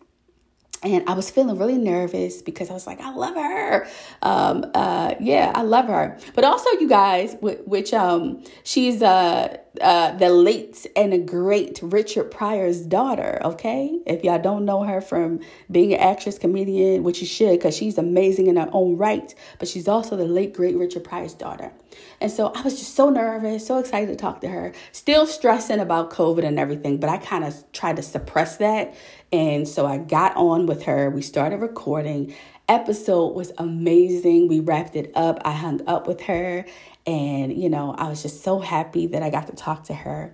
and 0.84 1.08
I 1.08 1.14
was 1.14 1.30
feeling 1.30 1.58
really 1.58 1.78
nervous 1.78 2.42
because 2.42 2.70
I 2.70 2.74
was 2.74 2.88
like, 2.88 3.00
I 3.02 3.12
love 3.12 3.36
her. 3.36 3.88
Um, 4.24 4.66
uh, 4.74 5.14
yeah, 5.20 5.52
I 5.54 5.62
love 5.62 5.86
her. 5.86 6.18
But 6.34 6.44
also, 6.44 6.70
you 6.80 6.90
guys, 6.90 7.36
which 7.42 7.94
um, 7.94 8.44
she's 8.64 9.04
uh, 9.04 9.58
uh, 9.80 10.12
the 10.18 10.30
late 10.30 10.86
and 10.96 11.28
great 11.28 11.80
Richard 11.82 12.32
Pryor's 12.32 12.82
daughter. 12.82 13.40
Okay, 13.44 14.00
if 14.06 14.24
y'all 14.24 14.42
don't 14.42 14.66
know 14.66 14.84
her 14.84 15.00
from 15.00 15.40
being 15.70 15.94
an 15.94 16.00
actress, 16.00 16.38
comedian, 16.38 17.04
which 17.04 17.22
you 17.22 17.28
should, 17.28 17.52
because 17.52 17.78
she's 17.78 17.98
amazing 17.98 18.48
in 18.48 18.58
her 18.58 18.70
own 18.74 18.98
right. 18.98 19.34
But 19.60 19.68
she's 19.70 19.88
also 19.88 20.18
the 20.18 20.26
late 20.26 20.54
great 20.54 20.76
Richard 20.76 21.04
Pryor's 21.04 21.34
daughter. 21.34 21.72
And 22.20 22.32
so 22.32 22.52
I 22.54 22.62
was 22.62 22.78
just 22.80 22.96
so 22.96 23.10
nervous, 23.10 23.66
so 23.66 23.78
excited 23.78 24.08
to 24.08 24.16
talk 24.16 24.42
to 24.42 24.48
her. 24.50 24.74
Still 24.92 25.26
stressing 25.26 25.80
about 25.80 26.12
COVID 26.12 26.44
and 26.44 26.60
everything, 26.60 27.00
but 27.00 27.10
I 27.10 27.18
kind 27.18 27.44
of 27.44 27.56
tried 27.72 27.96
to 27.96 28.04
suppress 28.04 28.58
that 28.58 28.94
and 29.32 29.68
so 29.68 29.86
I 29.86 29.98
got 29.98 30.36
on 30.36 30.66
with 30.66 30.84
her. 30.84 31.10
We 31.10 31.22
started 31.22 31.62
recording. 31.62 32.36
Episode 32.72 33.36
was 33.36 33.52
amazing. 33.58 34.48
We 34.48 34.62
wrapped 34.62 34.96
it 34.96 35.12
up. 35.14 35.42
I 35.44 35.52
hung 35.52 35.82
up 35.88 36.08
with 36.08 36.22
her. 36.22 36.66
And, 37.06 37.52
you 37.52 37.70
know, 37.70 37.94
I 37.98 38.08
was 38.08 38.22
just 38.22 38.44
so 38.44 38.60
happy 38.60 39.08
that 39.08 39.22
I 39.22 39.30
got 39.30 39.48
to 39.48 39.54
talk 39.54 39.84
to 39.88 39.94
her. 39.94 40.34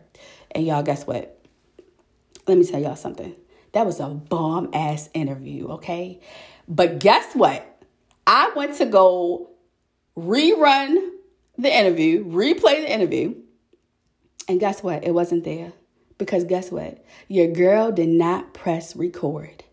And 0.51 0.63
y'all, 0.63 0.83
guess 0.83 1.07
what? 1.07 1.43
Let 2.45 2.59
me 2.59 2.63
tell 2.63 2.79
y'all 2.79 2.95
something. 2.95 3.35
That 3.71 3.87
was 3.87 3.99
a 3.99 4.09
bomb 4.09 4.69
ass 4.71 5.09
interview, 5.15 5.67
okay? 5.69 6.19
But 6.67 6.99
guess 6.99 7.33
what? 7.33 7.83
I 8.27 8.51
went 8.55 8.75
to 8.75 8.85
go 8.85 9.49
rerun 10.15 11.09
the 11.57 11.75
interview, 11.75 12.23
replay 12.23 12.81
the 12.81 12.93
interview. 12.93 13.33
And 14.47 14.59
guess 14.59 14.83
what? 14.83 15.03
It 15.03 15.15
wasn't 15.15 15.43
there. 15.43 15.73
Because 16.19 16.43
guess 16.43 16.71
what? 16.71 17.03
Your 17.29 17.47
girl 17.47 17.91
did 17.91 18.09
not 18.09 18.53
press 18.53 18.95
record. 18.95 19.63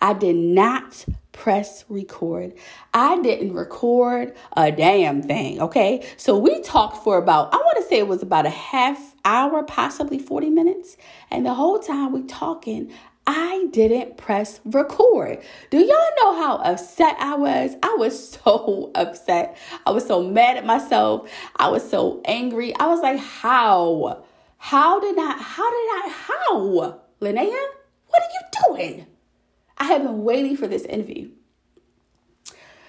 I 0.00 0.12
did 0.12 0.36
not 0.36 1.04
press 1.32 1.84
record. 1.88 2.54
I 2.94 3.20
didn't 3.20 3.54
record 3.54 4.34
a 4.56 4.70
damn 4.70 5.22
thing, 5.22 5.60
okay? 5.60 6.06
So 6.16 6.38
we 6.38 6.60
talked 6.60 7.02
for 7.02 7.18
about, 7.18 7.52
I 7.52 7.56
want 7.56 7.78
to 7.78 7.88
say 7.88 7.98
it 7.98 8.08
was 8.08 8.22
about 8.22 8.46
a 8.46 8.50
half 8.50 9.14
hour, 9.24 9.62
possibly 9.62 10.18
40 10.18 10.50
minutes. 10.50 10.96
And 11.30 11.44
the 11.44 11.54
whole 11.54 11.78
time 11.78 12.12
we 12.12 12.22
talking, 12.24 12.92
I 13.26 13.68
didn't 13.70 14.16
press 14.16 14.60
record. 14.64 15.38
Do 15.70 15.78
y'all 15.78 16.10
know 16.22 16.34
how 16.34 16.56
upset 16.56 17.16
I 17.18 17.36
was? 17.36 17.76
I 17.82 17.96
was 17.98 18.30
so 18.44 18.90
upset. 18.94 19.56
I 19.86 19.90
was 19.90 20.06
so 20.06 20.22
mad 20.22 20.56
at 20.56 20.66
myself. 20.66 21.30
I 21.56 21.68
was 21.68 21.88
so 21.88 22.20
angry. 22.24 22.74
I 22.76 22.86
was 22.86 23.00
like, 23.00 23.18
how? 23.18 24.24
How 24.58 25.00
did 25.00 25.18
I, 25.18 25.32
how 25.38 25.70
did 25.70 25.88
I, 25.90 26.08
how? 26.12 27.00
Linnea, 27.20 27.66
what 28.08 28.22
are 28.22 28.30
you 28.32 28.76
doing? 28.76 29.06
I 29.82 29.86
have 29.86 30.04
been 30.04 30.22
waiting 30.22 30.56
for 30.56 30.68
this 30.68 30.84
interview. 30.84 31.28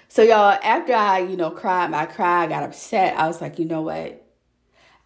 So 0.10 0.22
y'all, 0.22 0.60
after 0.64 0.94
I, 0.94 1.22
you 1.22 1.36
know, 1.36 1.50
cried, 1.50 1.90
my 1.90 2.06
cry, 2.06 2.44
I 2.44 2.48
got 2.48 2.62
upset. 2.62 3.18
I 3.18 3.26
was 3.26 3.42
like, 3.42 3.58
you 3.58 3.66
know 3.66 3.82
what? 3.82 4.24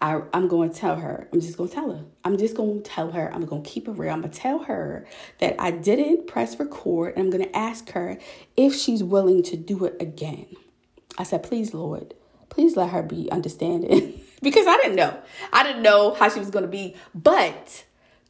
I, 0.02 0.20
I'm 0.34 0.50
going 0.50 0.70
to 0.70 0.76
tell 0.78 0.98
her. 0.98 1.30
I'm 1.32 1.40
just 1.40 1.56
going 1.56 1.70
to 1.70 1.74
tell 1.76 1.94
her. 1.94 2.04
I'm 2.26 2.38
just 2.38 2.58
going 2.58 2.84
to 2.84 2.90
tell 2.90 3.14
her. 3.14 3.34
I'm 3.34 3.46
going 3.46 3.64
to 3.64 3.70
keep 3.70 3.88
it 3.88 3.92
real. 3.92 4.12
I'm 4.12 4.20
going 4.20 4.34
to 4.34 4.38
tell 4.38 4.60
her 4.64 5.08
that 5.40 5.56
I 5.60 5.72
didn't 5.72 6.28
press 6.28 6.60
record. 6.60 7.14
And 7.16 7.24
I'm 7.24 7.30
going 7.30 7.46
to 7.46 7.58
ask 7.58 7.90
her 7.92 8.18
if 8.58 8.76
she's 8.76 9.02
willing 9.02 9.42
to 9.44 9.56
do 9.56 9.86
it 9.86 9.96
again. 10.02 10.48
I 11.18 11.24
said, 11.24 11.42
please, 11.42 11.74
Lord, 11.74 12.16
please 12.50 12.76
let 12.76 12.90
her 12.90 13.02
be 13.02 13.32
understanding. 13.32 14.20
because 14.42 14.68
I 14.68 14.76
didn't 14.76 14.98
know. 14.98 15.18
I 15.54 15.64
didn't 15.64 15.84
know 15.84 16.16
how 16.16 16.28
she 16.28 16.40
was 16.40 16.50
going 16.50 16.66
to 16.66 16.70
be. 16.70 16.98
But 17.16 17.86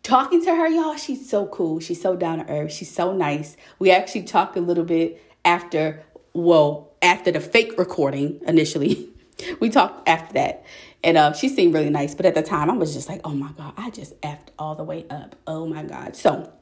talking 0.07 0.41
to 0.41 0.55
her, 0.55 0.67
y'all, 0.69 0.95
she's 0.95 1.29
so 1.29 1.47
cool. 1.47 1.81
She's 1.81 2.01
so 2.01 2.15
down 2.15 2.39
to 2.39 2.49
earth. 2.49 2.71
She's 2.71 2.89
so 2.89 3.13
nice. 3.13 3.57
We 3.77 3.91
actually 3.91 4.23
talked 4.23 4.55
a 4.55 4.61
little 4.61 4.85
bit 4.85 5.21
after, 5.43 6.01
well, 6.33 6.93
after 7.01 7.29
the 7.29 7.41
fake 7.41 7.77
recording 7.77 8.39
initially. 8.47 9.09
we 9.59 9.69
talked 9.69 10.07
after 10.07 10.33
that. 10.35 10.65
And 11.03 11.17
uh, 11.17 11.33
she 11.33 11.49
seemed 11.49 11.73
really 11.73 11.89
nice. 11.89 12.15
But 12.15 12.25
at 12.25 12.35
the 12.35 12.41
time, 12.41 12.71
I 12.71 12.73
was 12.73 12.93
just 12.93 13.09
like, 13.09 13.19
oh 13.25 13.33
my 13.33 13.51
God, 13.57 13.73
I 13.75 13.89
just 13.89 14.19
effed 14.21 14.47
all 14.57 14.75
the 14.75 14.83
way 14.83 15.05
up. 15.09 15.35
Oh 15.45 15.67
my 15.67 15.83
God. 15.83 16.15
So 16.15 16.53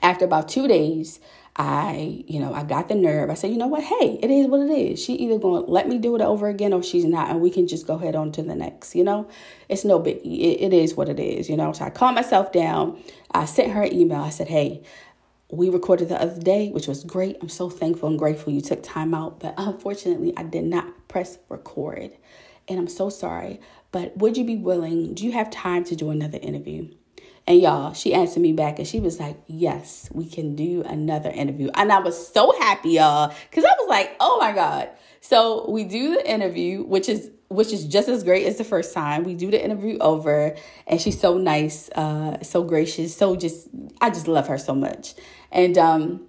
after 0.00 0.24
about 0.24 0.48
two 0.48 0.68
days, 0.68 1.18
I, 1.58 2.22
you 2.26 2.38
know, 2.38 2.52
I 2.52 2.64
got 2.64 2.88
the 2.88 2.94
nerve. 2.94 3.30
I 3.30 3.34
said, 3.34 3.50
you 3.50 3.56
know 3.56 3.66
what? 3.66 3.82
Hey, 3.82 4.18
it 4.22 4.30
is 4.30 4.46
what 4.46 4.60
it 4.60 4.70
is. 4.70 5.02
She 5.02 5.14
either 5.14 5.38
going 5.38 5.64
to 5.64 5.70
let 5.70 5.88
me 5.88 5.96
do 5.96 6.14
it 6.14 6.20
over 6.20 6.48
again 6.48 6.74
or 6.74 6.82
she's 6.82 7.06
not, 7.06 7.30
and 7.30 7.40
we 7.40 7.50
can 7.50 7.66
just 7.66 7.86
go 7.86 7.94
ahead 7.94 8.14
on 8.14 8.30
to 8.32 8.42
the 8.42 8.54
next. 8.54 8.94
You 8.94 9.04
know, 9.04 9.26
it's 9.70 9.84
no 9.84 9.98
biggie. 9.98 10.38
It, 10.38 10.60
it 10.60 10.72
is 10.74 10.94
what 10.94 11.08
it 11.08 11.18
is. 11.18 11.48
You 11.48 11.56
know, 11.56 11.72
so 11.72 11.86
I 11.86 11.90
calmed 11.90 12.16
myself 12.16 12.52
down. 12.52 13.02
I 13.30 13.46
sent 13.46 13.72
her 13.72 13.82
an 13.82 13.94
email. 13.94 14.20
I 14.20 14.28
said, 14.28 14.48
hey, 14.48 14.82
we 15.50 15.70
recorded 15.70 16.10
the 16.10 16.20
other 16.20 16.40
day, 16.40 16.68
which 16.68 16.88
was 16.88 17.04
great. 17.04 17.38
I'm 17.40 17.48
so 17.48 17.70
thankful 17.70 18.08
and 18.10 18.18
grateful 18.18 18.52
you 18.52 18.60
took 18.60 18.82
time 18.82 19.14
out, 19.14 19.40
but 19.40 19.54
unfortunately, 19.56 20.34
I 20.36 20.42
did 20.42 20.64
not 20.64 21.08
press 21.08 21.38
record, 21.48 22.12
and 22.68 22.78
I'm 22.78 22.88
so 22.88 23.08
sorry. 23.08 23.60
But 23.92 24.16
would 24.18 24.36
you 24.36 24.44
be 24.44 24.56
willing? 24.56 25.14
Do 25.14 25.24
you 25.24 25.32
have 25.32 25.50
time 25.50 25.84
to 25.84 25.96
do 25.96 26.10
another 26.10 26.38
interview? 26.42 26.88
And 27.48 27.60
y'all, 27.60 27.92
she 27.92 28.12
answered 28.12 28.40
me 28.40 28.52
back 28.52 28.78
and 28.78 28.88
she 28.88 28.98
was 29.00 29.20
like, 29.20 29.36
Yes, 29.46 30.08
we 30.12 30.28
can 30.28 30.56
do 30.56 30.82
another 30.82 31.30
interview. 31.30 31.70
And 31.74 31.92
I 31.92 32.00
was 32.00 32.28
so 32.28 32.52
happy, 32.58 32.90
y'all, 32.90 33.34
because 33.50 33.64
I 33.64 33.72
was 33.78 33.88
like, 33.88 34.16
Oh 34.18 34.38
my 34.40 34.52
God. 34.52 34.90
So 35.20 35.68
we 35.70 35.84
do 35.84 36.14
the 36.14 36.30
interview, 36.30 36.82
which 36.82 37.08
is 37.08 37.30
which 37.48 37.72
is 37.72 37.84
just 37.84 38.08
as 38.08 38.24
great 38.24 38.46
as 38.46 38.58
the 38.58 38.64
first 38.64 38.92
time. 38.92 39.24
We 39.24 39.34
do 39.34 39.50
the 39.50 39.62
interview 39.62 39.98
over, 39.98 40.56
and 40.86 41.00
she's 41.00 41.18
so 41.18 41.38
nice, 41.38 41.88
uh, 41.90 42.42
so 42.42 42.64
gracious, 42.64 43.16
so 43.16 43.36
just 43.36 43.68
I 44.00 44.10
just 44.10 44.28
love 44.28 44.48
her 44.48 44.58
so 44.58 44.74
much. 44.74 45.14
And 45.52 45.78
um, 45.78 46.26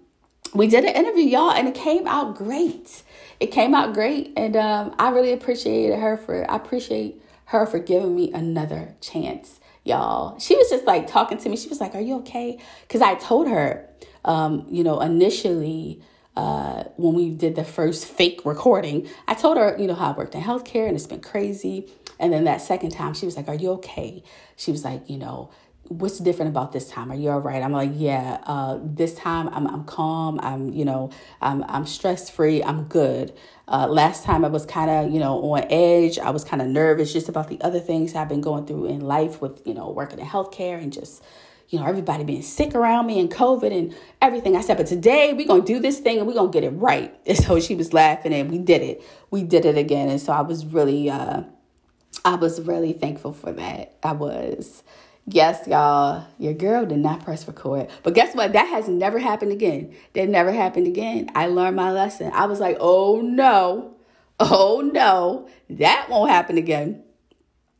we 0.53 0.67
did 0.67 0.85
an 0.85 0.95
interview, 0.95 1.23
y'all, 1.23 1.51
and 1.51 1.67
it 1.67 1.75
came 1.75 2.07
out 2.07 2.35
great. 2.35 3.03
it 3.39 3.47
came 3.47 3.73
out 3.73 3.93
great, 3.93 4.33
and 4.37 4.55
um, 4.55 4.95
I 4.99 5.09
really 5.09 5.33
appreciated 5.33 5.99
her 5.99 6.17
for. 6.17 6.49
I 6.49 6.55
appreciate 6.55 7.21
her 7.45 7.65
for 7.65 7.79
giving 7.79 8.15
me 8.15 8.31
another 8.33 8.95
chance, 9.01 9.59
y'all. 9.87 10.37
She 10.39 10.55
was 10.55 10.69
just 10.69 10.85
like 10.85 11.07
talking 11.07 11.37
to 11.37 11.49
me. 11.49 11.57
She 11.57 11.69
was 11.69 11.79
like, 11.79 11.95
"Are 11.95 12.01
you 12.01 12.17
okay?" 12.17 12.59
Because 12.81 13.01
I 13.01 13.15
told 13.15 13.47
her, 13.47 13.87
um, 14.25 14.65
you 14.69 14.83
know, 14.83 14.99
initially. 14.99 16.01
Uh, 16.35 16.83
when 16.97 17.15
we 17.15 17.31
did 17.31 17.55
the 17.55 17.63
first 17.63 18.05
fake 18.05 18.41
recording, 18.45 19.09
I 19.27 19.33
told 19.33 19.57
her, 19.57 19.75
you 19.79 19.87
know, 19.87 19.95
how 19.95 20.11
I 20.11 20.15
worked 20.15 20.35
in 20.35 20.41
healthcare 20.41 20.87
and 20.87 20.95
it's 20.95 21.07
been 21.07 21.19
crazy. 21.19 21.91
And 22.19 22.31
then 22.31 22.43
that 22.43 22.61
second 22.61 22.91
time, 22.91 23.15
she 23.15 23.25
was 23.25 23.35
like, 23.35 23.47
Are 23.47 23.55
you 23.55 23.71
okay? 23.71 24.21
She 24.55 24.71
was 24.71 24.83
like, 24.85 25.09
You 25.09 25.17
know, 25.17 25.49
what's 25.89 26.19
different 26.19 26.49
about 26.49 26.71
this 26.71 26.89
time? 26.89 27.11
Are 27.11 27.15
you 27.15 27.29
all 27.29 27.39
right? 27.39 27.61
I'm 27.61 27.71
like, 27.71 27.91
yeah, 27.93 28.39
uh, 28.43 28.79
this 28.83 29.15
time 29.15 29.49
I'm, 29.49 29.67
I'm 29.67 29.83
calm. 29.85 30.39
I'm, 30.41 30.71
you 30.73 30.85
know, 30.85 31.09
I'm, 31.41 31.63
I'm 31.67 31.85
stress 31.85 32.29
free. 32.29 32.63
I'm 32.63 32.83
good. 32.85 33.33
Uh, 33.67 33.87
last 33.87 34.23
time 34.23 34.43
I 34.45 34.49
was 34.49 34.65
kind 34.65 34.89
of, 34.89 35.13
you 35.13 35.19
know, 35.19 35.41
on 35.51 35.65
edge. 35.69 36.19
I 36.19 36.29
was 36.31 36.43
kind 36.43 36.61
of 36.61 36.67
nervous 36.67 37.13
just 37.13 37.29
about 37.29 37.47
the 37.49 37.59
other 37.61 37.79
things 37.79 38.15
I've 38.15 38.29
been 38.29 38.41
going 38.41 38.65
through 38.65 38.85
in 38.87 39.01
life 39.01 39.41
with, 39.41 39.65
you 39.65 39.73
know, 39.73 39.89
working 39.89 40.19
in 40.19 40.25
healthcare 40.25 40.81
and 40.81 40.91
just, 40.91 41.23
you 41.69 41.79
know, 41.79 41.85
everybody 41.85 42.23
being 42.23 42.41
sick 42.41 42.75
around 42.75 43.07
me 43.07 43.19
and 43.19 43.31
COVID 43.31 43.77
and 43.77 43.95
everything. 44.21 44.55
I 44.55 44.61
said, 44.61 44.77
but 44.77 44.87
today 44.87 45.33
we're 45.33 45.47
going 45.47 45.63
to 45.63 45.73
do 45.73 45.79
this 45.79 45.99
thing 45.99 46.17
and 46.17 46.27
we're 46.27 46.33
going 46.33 46.51
to 46.51 46.59
get 46.59 46.65
it 46.65 46.75
right. 46.75 47.13
And 47.25 47.37
so 47.43 47.59
she 47.59 47.75
was 47.75 47.93
laughing 47.93 48.33
and 48.33 48.49
we 48.49 48.57
did 48.57 48.81
it. 48.81 49.03
We 49.31 49.43
did 49.43 49.65
it 49.65 49.77
again. 49.77 50.09
And 50.09 50.19
so 50.19 50.33
I 50.33 50.41
was 50.41 50.65
really, 50.65 51.09
uh, 51.09 51.43
I 52.25 52.35
was 52.35 52.61
really 52.61 52.93
thankful 52.93 53.33
for 53.33 53.51
that. 53.53 53.97
I 54.03 54.11
was. 54.11 54.83
Yes, 55.29 55.67
y'all, 55.67 56.25
your 56.39 56.53
girl 56.53 56.85
did 56.85 56.99
not 56.99 57.25
press 57.25 57.45
record. 57.49 57.89
But 58.03 58.13
guess 58.13 58.33
what? 58.33 58.53
That 58.53 58.67
has 58.67 58.87
never 58.87 59.19
happened 59.19 59.51
again. 59.51 59.93
That 60.13 60.29
never 60.29 60.53
happened 60.53 60.87
again. 60.87 61.29
I 61.35 61.47
learned 61.47 61.75
my 61.75 61.91
lesson. 61.91 62.31
I 62.33 62.45
was 62.45 62.61
like, 62.61 62.77
oh 62.79 63.19
no, 63.19 63.93
oh 64.39 64.89
no, 64.93 65.49
that 65.69 66.07
won't 66.09 66.31
happen 66.31 66.57
again. 66.57 67.03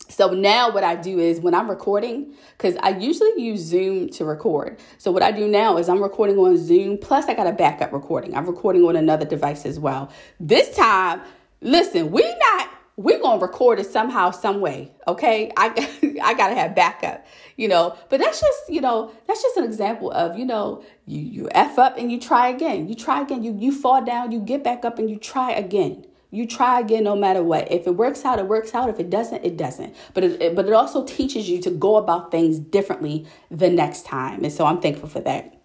So 0.10 0.31
now 0.31 0.73
what 0.73 0.83
I 0.83 0.95
do 0.95 1.19
is 1.19 1.39
when 1.39 1.53
I'm 1.53 1.69
recording, 1.69 2.33
because 2.57 2.75
I 2.81 2.89
usually 2.89 3.41
use 3.41 3.62
Zoom 3.62 4.10
to 4.10 4.25
record. 4.25 4.77
So 4.97 5.12
what 5.12 5.23
I 5.23 5.31
do 5.31 5.47
now 5.47 5.77
is 5.77 5.88
I'm 5.88 6.03
recording 6.03 6.38
on 6.38 6.57
Zoom, 6.57 6.97
plus 6.97 7.27
I 7.27 7.33
got 7.33 7.47
a 7.47 7.53
backup 7.53 7.93
recording. 7.93 8.36
I'm 8.36 8.45
recording 8.45 8.83
on 8.83 8.97
another 8.97 9.25
device 9.25 9.65
as 9.65 9.79
well. 9.79 10.12
This 10.38 10.75
time, 10.75 11.21
listen, 11.62 12.12
we 12.12 12.23
not 12.23 12.69
we're 12.97 13.19
gonna 13.19 13.39
record 13.39 13.79
it 13.79 13.86
somehow, 13.86 14.31
some 14.31 14.60
way. 14.60 14.91
Okay, 15.07 15.51
I 15.55 15.67
I 16.23 16.33
gotta 16.33 16.55
have 16.55 16.75
backup, 16.75 17.25
you 17.55 17.67
know. 17.67 17.95
But 18.10 18.19
that's 18.19 18.41
just 18.41 18.69
you 18.69 18.81
know 18.81 19.12
that's 19.27 19.41
just 19.41 19.55
an 19.55 19.63
example 19.63 20.12
of 20.12 20.38
you 20.38 20.45
know 20.45 20.83
you 21.05 21.21
you 21.21 21.49
f 21.51 21.77
up 21.77 21.97
and 21.97 22.12
you 22.12 22.19
try 22.19 22.49
again. 22.49 22.89
You 22.89 22.95
try 22.95 23.21
again. 23.21 23.43
You 23.43 23.55
you 23.57 23.71
fall 23.71 24.03
down. 24.03 24.31
You 24.31 24.39
get 24.39 24.63
back 24.63 24.83
up 24.83 24.97
and 24.97 25.10
you 25.10 25.17
try 25.17 25.51
again. 25.51 26.05
You 26.31 26.45
try 26.47 26.79
again 26.79 27.03
no 27.03 27.15
matter 27.15 27.43
what. 27.43 27.71
If 27.71 27.88
it 27.88 27.95
works 27.95 28.25
out, 28.25 28.39
it 28.39 28.47
works 28.47 28.73
out. 28.73 28.89
If 28.89 28.99
it 28.99 29.12
doesn't, 29.12 29.45
it 29.45 29.57
doesn't. 29.57 29.95
But 30.15 30.23
it, 30.23 30.41
it 30.41 30.55
but 30.55 30.65
it 30.65 30.73
also 30.73 31.05
teaches 31.05 31.47
you 31.47 31.62
to 31.62 31.69
go 31.69 31.97
about 31.97 32.31
things 32.31 32.57
differently 32.57 33.27
the 33.51 33.69
next 33.69 34.05
time. 34.05 34.43
And 34.43 34.51
so 34.51 34.65
I'm 34.65 34.81
thankful 34.81 35.07
for 35.07 35.19
that. 35.21 35.56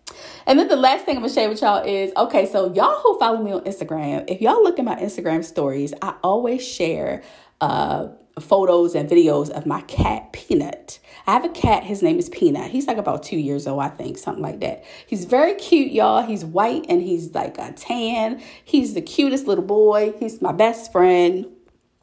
And 0.46 0.58
then 0.58 0.68
the 0.68 0.76
last 0.76 1.04
thing 1.04 1.16
I'm 1.16 1.22
gonna 1.22 1.32
share 1.32 1.48
with 1.48 1.60
y'all 1.60 1.84
is 1.84 2.12
okay, 2.16 2.46
so 2.46 2.72
y'all 2.74 3.00
who 3.00 3.18
follow 3.18 3.42
me 3.42 3.52
on 3.52 3.60
Instagram, 3.62 4.24
if 4.28 4.40
y'all 4.40 4.62
look 4.62 4.78
at 4.78 4.84
my 4.84 4.96
Instagram 4.96 5.44
stories, 5.44 5.94
I 6.02 6.14
always 6.22 6.66
share 6.66 7.22
uh, 7.60 8.08
photos 8.40 8.94
and 8.94 9.08
videos 9.08 9.50
of 9.50 9.66
my 9.66 9.82
cat 9.82 10.32
Peanut. 10.32 10.98
I 11.26 11.32
have 11.32 11.44
a 11.44 11.50
cat, 11.50 11.84
his 11.84 12.02
name 12.02 12.18
is 12.18 12.28
Peanut. 12.28 12.70
He's 12.70 12.86
like 12.86 12.96
about 12.96 13.22
two 13.22 13.36
years 13.36 13.66
old, 13.66 13.80
I 13.80 13.88
think, 13.88 14.18
something 14.18 14.42
like 14.42 14.60
that. 14.60 14.84
He's 15.06 15.24
very 15.24 15.54
cute, 15.54 15.92
y'all. 15.92 16.22
He's 16.22 16.44
white 16.44 16.86
and 16.88 17.00
he's 17.02 17.32
like 17.32 17.58
a 17.58 17.72
tan. 17.72 18.42
He's 18.64 18.94
the 18.94 19.02
cutest 19.02 19.46
little 19.46 19.64
boy. 19.64 20.14
He's 20.18 20.42
my 20.42 20.52
best 20.52 20.90
friend 20.90 21.46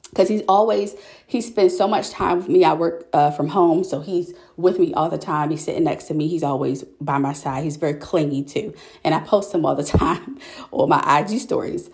because 0.09 0.27
he's 0.27 0.41
always 0.47 0.95
he 1.27 1.41
spends 1.41 1.77
so 1.77 1.87
much 1.87 2.09
time 2.09 2.37
with 2.37 2.49
me 2.49 2.63
i 2.63 2.73
work 2.73 3.07
uh, 3.13 3.31
from 3.31 3.47
home 3.47 3.83
so 3.83 4.01
he's 4.01 4.33
with 4.59 4.79
me 4.79 4.93
all 4.93 5.09
the 5.09 5.17
time. 5.17 5.49
He's 5.49 5.63
sitting 5.63 5.83
next 5.85 6.05
to 6.05 6.13
me. 6.13 6.27
He's 6.27 6.43
always 6.43 6.83
by 7.01 7.17
my 7.17 7.33
side. 7.33 7.63
He's 7.63 7.77
very 7.77 7.95
clingy 7.95 8.43
too. 8.43 8.73
And 9.03 9.15
i 9.15 9.19
post 9.19 9.53
him 9.53 9.65
all 9.65 9.75
the 9.75 9.83
time 9.99 10.37
on 10.71 10.89
my 10.89 11.19
ig 11.19 11.39
stories. 11.39 11.89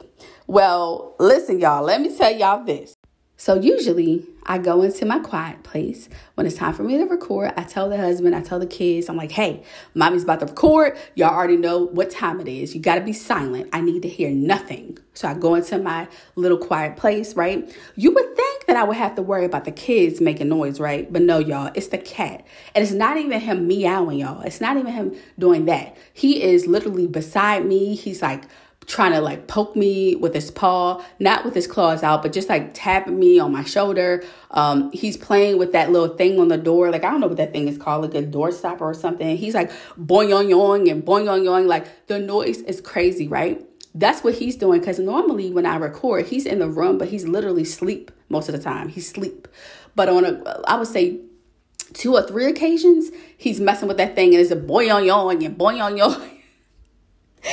Well 0.48 1.16
listen 1.20 1.60
y'all. 1.60 1.84
Let 1.84 2.02
me 2.02 2.16
tell 2.16 2.36
y'all 2.36 2.64
this 2.66 2.95
so 3.38 3.60
usually 3.60 4.26
I 4.46 4.60
go 4.60 4.82
into 4.84 5.06
my 5.06 5.20
quiet 5.20 5.64
place. 5.64 6.08
When 6.36 6.46
it's 6.48 6.56
time 6.56 6.74
for 6.74 6.84
me 6.84 6.98
to 6.98 7.06
record, 7.06 7.52
I 7.58 7.64
tell 7.64 7.90
the 7.90 7.98
husband, 7.98 8.36
I 8.36 8.42
tell 8.42 8.60
the 8.60 8.68
kids, 8.68 9.10
I'm 9.10 9.18
like, 9.18 9.32
hey, 9.32 9.64
mommy's 9.94 10.24
about 10.24 10.40
to 10.40 10.46
record. 10.46 10.98
Y'all 11.16 11.34
already 11.34 11.58
know 11.58 11.80
what 11.80 12.12
time 12.12 12.40
it 12.40 12.48
is. 12.48 12.74
You 12.74 12.82
got 12.82 12.96
to 12.96 13.02
be 13.02 13.12
silent. 13.12 13.70
I 13.74 13.82
need 13.82 14.04
to 14.04 14.08
hear 14.08 14.30
nothing. 14.30 14.98
So 15.16 15.28
I 15.28 15.34
go 15.34 15.56
into 15.56 15.78
my 15.80 16.08
little 16.36 16.58
quiet 16.58 16.96
place, 16.96 17.36
right? 17.36 17.76
You 17.96 18.14
would 18.14 18.36
think 18.36 18.66
that 18.68 18.78
I 18.78 18.84
would 18.84 18.98
have 18.98 19.16
to 19.16 19.22
worry 19.22 19.46
about 19.46 19.66
the 19.66 19.72
kids 19.72 20.22
making 20.22 20.50
noise, 20.50 20.80
right? 20.80 21.12
But 21.12 21.22
no, 21.22 21.40
y'all, 21.40 21.72
it's 21.74 21.88
the 21.88 21.98
cat. 21.98 22.46
And 22.74 22.84
it's 22.84 22.94
not 22.94 23.18
even 23.18 23.40
him 23.40 23.68
meowing, 23.68 24.20
y'all. 24.20 24.42
It's 24.42 24.62
not 24.62 24.78
even 24.78 24.94
him 24.94 25.16
doing 25.40 25.66
that. 25.66 25.98
He 26.14 26.44
is 26.44 26.68
literally 26.68 27.08
beside 27.08 27.66
me. 27.66 27.96
He's 27.96 28.22
like, 28.22 28.44
trying 28.88 29.12
to 29.14 29.22
like 29.22 29.48
poke 29.48 29.76
me 29.76 30.16
with 30.16 30.34
his 30.34 30.52
paw, 30.52 31.04
not 31.20 31.44
with 31.44 31.56
his 31.56 31.68
claws 31.68 32.04
out, 32.04 32.22
but 32.22 32.32
just 32.32 32.50
like 32.50 32.72
tapping 32.74 33.18
me 33.20 33.40
on 33.40 33.52
my 33.52 33.64
shoulder. 33.64 34.24
Um, 34.52 34.92
he's 34.92 35.18
playing 35.18 35.58
with 35.58 35.72
that 35.72 35.92
little 35.92 36.16
thing 36.16 36.40
on 36.40 36.50
the 36.50 36.58
door. 36.58 36.92
Like, 36.92 37.04
I 37.04 37.10
don't 37.10 37.20
know 37.20 37.28
what 37.28 37.38
that 37.38 37.52
thing 37.52 37.68
is 37.68 37.78
called, 37.78 38.04
like 38.04 38.14
a 38.14 38.22
door 38.22 38.52
stopper 38.52 38.86
or 38.86 38.94
something. 38.94 39.38
He's 39.38 39.56
like 39.56 39.72
boing 40.00 40.30
yoing 40.30 40.92
and 40.92 41.04
boing 41.04 41.26
yoing. 41.26 41.68
Like 41.68 42.08
the 42.08 42.20
noise 42.20 42.60
is 42.62 42.82
crazy, 42.82 43.28
right? 43.28 43.66
That's 43.96 44.24
what 44.24 44.36
he's 44.36 44.56
doing. 44.56 44.84
Cause 44.84 45.00
normally 45.00 45.52
when 45.52 45.66
I 45.66 45.78
record, 45.78 46.28
he's 46.28 46.46
in 46.46 46.60
the 46.60 46.70
room, 46.70 46.98
but 46.98 47.08
he's 47.08 47.28
literally 47.28 47.64
sleep 47.64 48.12
most 48.30 48.50
of 48.50 48.54
the 48.54 48.62
time. 48.62 48.90
He's 48.90 49.10
sleep. 49.10 49.48
But 49.96 50.10
on 50.10 50.26
a, 50.26 50.62
I 50.68 50.76
would 50.76 50.90
say 50.90 51.22
two 51.94 52.14
or 52.14 52.24
three 52.24 52.46
occasions, 52.46 53.10
he's 53.38 53.60
messing 53.60 53.88
with 53.88 53.98
that 53.98 54.16
thing 54.16 54.34
and 54.34 54.42
it's 54.42 54.52
a 54.52 54.56
boing 54.56 54.90
yoing 54.90 55.46
and 55.46 55.58
boing 55.58 55.98
yoing. 55.98 56.32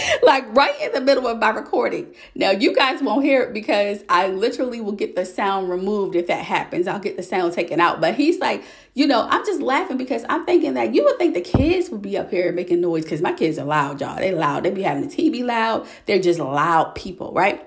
like 0.23 0.45
right 0.55 0.75
in 0.81 0.93
the 0.93 1.01
middle 1.01 1.27
of 1.27 1.39
my 1.39 1.51
recording. 1.51 2.15
Now, 2.35 2.51
you 2.51 2.75
guys 2.75 3.03
won't 3.03 3.25
hear 3.25 3.43
it 3.43 3.53
because 3.53 4.03
I 4.09 4.29
literally 4.29 4.81
will 4.81 4.93
get 4.93 5.17
the 5.17 5.25
sound 5.25 5.69
removed 5.69 6.15
if 6.15 6.27
that 6.29 6.45
happens. 6.45 6.87
I'll 6.87 6.99
get 6.99 7.17
the 7.17 7.23
sound 7.23 7.53
taken 7.53 7.81
out. 7.81 8.01
But 8.01 8.15
he's 8.15 8.39
like, 8.39 8.65
you 8.95 9.07
know, 9.07 9.27
I'm 9.29 9.45
just 9.45 9.61
laughing 9.61 9.97
because 9.97 10.25
I'm 10.29 10.45
thinking 10.45 10.75
that 10.75 10.95
you 10.95 11.05
would 11.05 11.19
think 11.19 11.35
the 11.35 11.41
kids 11.41 11.91
would 11.91 12.03
be 12.03 12.17
up 12.17 12.31
here 12.31 12.53
making 12.53 12.81
noise 12.81 13.05
because 13.05 13.23
my 13.23 13.33
kids 13.33 13.59
are 13.59 13.65
loud, 13.65 14.01
y'all. 14.01 14.17
They 14.17 14.33
loud. 14.33 14.65
They 14.65 14.71
be 14.71 14.83
having 14.83 15.09
the 15.09 15.15
TV 15.15 15.45
loud. 15.45 15.87
They're 16.07 16.21
just 16.21 16.41
loud 16.41 16.95
people, 16.95 17.33
right? 17.33 17.67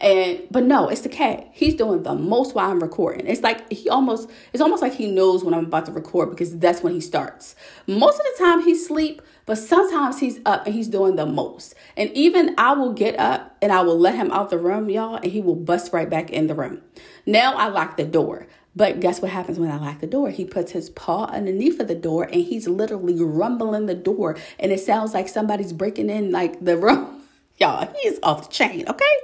And 0.00 0.46
but 0.50 0.64
no, 0.64 0.88
it's 0.88 1.02
the 1.02 1.10
cat. 1.10 1.48
He's 1.52 1.74
doing 1.74 2.02
the 2.02 2.14
most 2.14 2.54
while 2.54 2.70
I'm 2.70 2.80
recording. 2.80 3.26
It's 3.26 3.42
like 3.42 3.70
he 3.70 3.88
almost 3.90 4.30
it's 4.52 4.62
almost 4.62 4.80
like 4.80 4.94
he 4.94 5.10
knows 5.10 5.44
when 5.44 5.52
I'm 5.52 5.66
about 5.66 5.86
to 5.86 5.92
record 5.92 6.30
because 6.30 6.56
that's 6.58 6.82
when 6.82 6.94
he 6.94 7.00
starts. 7.00 7.54
Most 7.86 8.18
of 8.18 8.24
the 8.24 8.44
time 8.44 8.62
he's 8.62 8.82
asleep, 8.82 9.20
but 9.44 9.56
sometimes 9.56 10.18
he's 10.18 10.40
up 10.46 10.64
and 10.64 10.74
he's 10.74 10.88
doing 10.88 11.16
the 11.16 11.26
most. 11.26 11.74
And 11.98 12.10
even 12.12 12.54
I 12.56 12.72
will 12.72 12.94
get 12.94 13.18
up 13.18 13.56
and 13.60 13.72
I 13.72 13.82
will 13.82 13.98
let 13.98 14.14
him 14.14 14.30
out 14.30 14.48
the 14.48 14.58
room, 14.58 14.88
y'all, 14.88 15.16
and 15.16 15.26
he 15.26 15.42
will 15.42 15.56
bust 15.56 15.92
right 15.92 16.08
back 16.08 16.30
in 16.30 16.46
the 16.46 16.54
room. 16.54 16.80
Now 17.26 17.54
I 17.54 17.68
lock 17.68 17.98
the 17.98 18.04
door. 18.04 18.46
But 18.74 19.00
guess 19.00 19.20
what 19.20 19.32
happens 19.32 19.58
when 19.58 19.70
I 19.70 19.78
lock 19.78 20.00
the 20.00 20.06
door? 20.06 20.30
He 20.30 20.44
puts 20.44 20.72
his 20.72 20.90
paw 20.90 21.24
underneath 21.26 21.80
of 21.80 21.88
the 21.88 21.94
door 21.94 22.24
and 22.24 22.36
he's 22.36 22.68
literally 22.68 23.20
rumbling 23.22 23.86
the 23.86 23.94
door. 23.94 24.36
And 24.58 24.70
it 24.72 24.80
sounds 24.80 25.12
like 25.12 25.28
somebody's 25.28 25.72
breaking 25.72 26.08
in 26.08 26.30
like 26.30 26.64
the 26.64 26.76
room. 26.76 27.22
y'all, 27.58 27.92
he's 28.00 28.18
off 28.22 28.48
the 28.48 28.54
chain, 28.54 28.84
okay? 28.88 29.14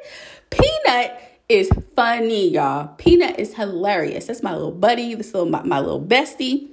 Peanut 0.50 1.20
is 1.48 1.70
funny, 1.94 2.50
y'all. 2.50 2.88
Peanut 2.96 3.38
is 3.38 3.54
hilarious. 3.54 4.26
That's 4.26 4.42
my 4.42 4.52
little 4.52 4.72
buddy, 4.72 5.14
this 5.14 5.32
little 5.32 5.48
my, 5.48 5.62
my 5.62 5.80
little 5.80 6.00
bestie. 6.00 6.68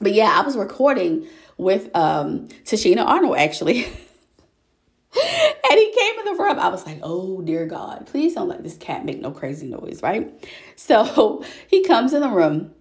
But 0.00 0.12
yeah, 0.12 0.32
I 0.38 0.42
was 0.42 0.56
recording 0.56 1.26
with 1.56 1.94
um 1.94 2.48
Tashina 2.64 3.04
Arnold 3.04 3.36
actually. 3.36 3.84
and 3.84 5.78
he 5.78 5.92
came 5.92 6.18
in 6.20 6.24
the 6.24 6.42
room. 6.42 6.58
I 6.58 6.68
was 6.68 6.86
like, 6.86 7.00
oh 7.02 7.40
dear 7.42 7.66
God, 7.66 8.06
please 8.06 8.34
don't 8.34 8.48
let 8.48 8.62
this 8.62 8.76
cat 8.76 9.04
make 9.04 9.20
no 9.20 9.30
crazy 9.30 9.66
noise, 9.68 10.00
right? 10.02 10.32
So 10.76 11.44
he 11.68 11.84
comes 11.84 12.12
in 12.12 12.20
the 12.20 12.28
room 12.28 12.72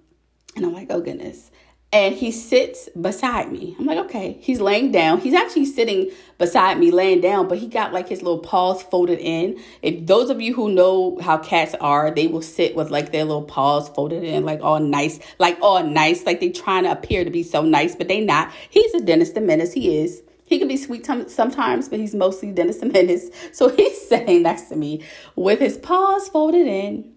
and 0.56 0.66
I'm 0.66 0.74
like, 0.74 0.88
oh 0.90 1.02
goodness 1.02 1.52
and 1.94 2.16
he 2.16 2.32
sits 2.32 2.90
beside 3.00 3.52
me. 3.52 3.76
I'm 3.78 3.86
like, 3.86 4.00
okay. 4.00 4.36
He's 4.42 4.60
laying 4.60 4.92
down. 4.92 5.20
He's 5.20 5.36
actually 5.36 5.66
sitting 5.66 6.10
beside 6.40 6.80
me, 6.80 6.90
laying 6.90 7.22
down, 7.22 7.48
but 7.48 7.60
he 7.60 7.68
got 7.68 7.94
like 7.94 8.10
his 8.10 8.24
little 8.24 8.40
paws 8.40 8.82
folded 8.82 9.20
in. 9.20 9.62
If 9.84 10.08
those 10.08 10.32
of 10.32 10.42
you 10.42 10.56
who 10.56 10.70
know 10.70 11.20
how 11.22 11.38
cats 11.38 11.76
are, 11.80 12.10
they 12.10 12.26
will 12.26 12.42
sit 12.42 12.76
with 12.76 12.90
like 12.90 13.12
their 13.12 13.24
little 13.24 13.44
paws 13.44 13.90
folded 13.90 14.24
in, 14.24 14.44
like 14.44 14.60
all 14.64 14.80
nice, 14.80 15.20
like 15.38 15.60
all 15.62 15.84
nice, 15.84 16.26
like 16.26 16.40
they 16.40 16.50
trying 16.50 16.84
to 16.86 16.92
appear 16.92 17.24
to 17.24 17.30
be 17.30 17.44
so 17.44 17.62
nice, 17.62 17.96
but 17.96 18.08
they 18.08 18.20
not. 18.20 18.52
He's 18.72 18.92
a 18.96 19.00
Dennis 19.00 19.30
the 19.30 19.42
Menace. 19.42 19.72
He 19.72 20.00
is. 20.00 20.24
He 20.46 20.58
can 20.58 20.68
be 20.68 20.78
sweet 20.78 21.04
t- 21.04 21.30
sometimes, 21.30 21.90
but 21.90 22.00
he's 22.00 22.16
mostly 22.16 22.52
Dennis 22.52 22.78
the 22.78 22.88
Menace. 22.88 23.30
So 23.54 23.70
he's 23.76 24.08
sitting 24.10 24.42
next 24.42 24.64
to 24.70 24.76
me 24.76 25.04
with 25.36 25.60
his 25.60 25.78
paws 25.78 26.28
folded 26.28 26.66
in 26.66 27.14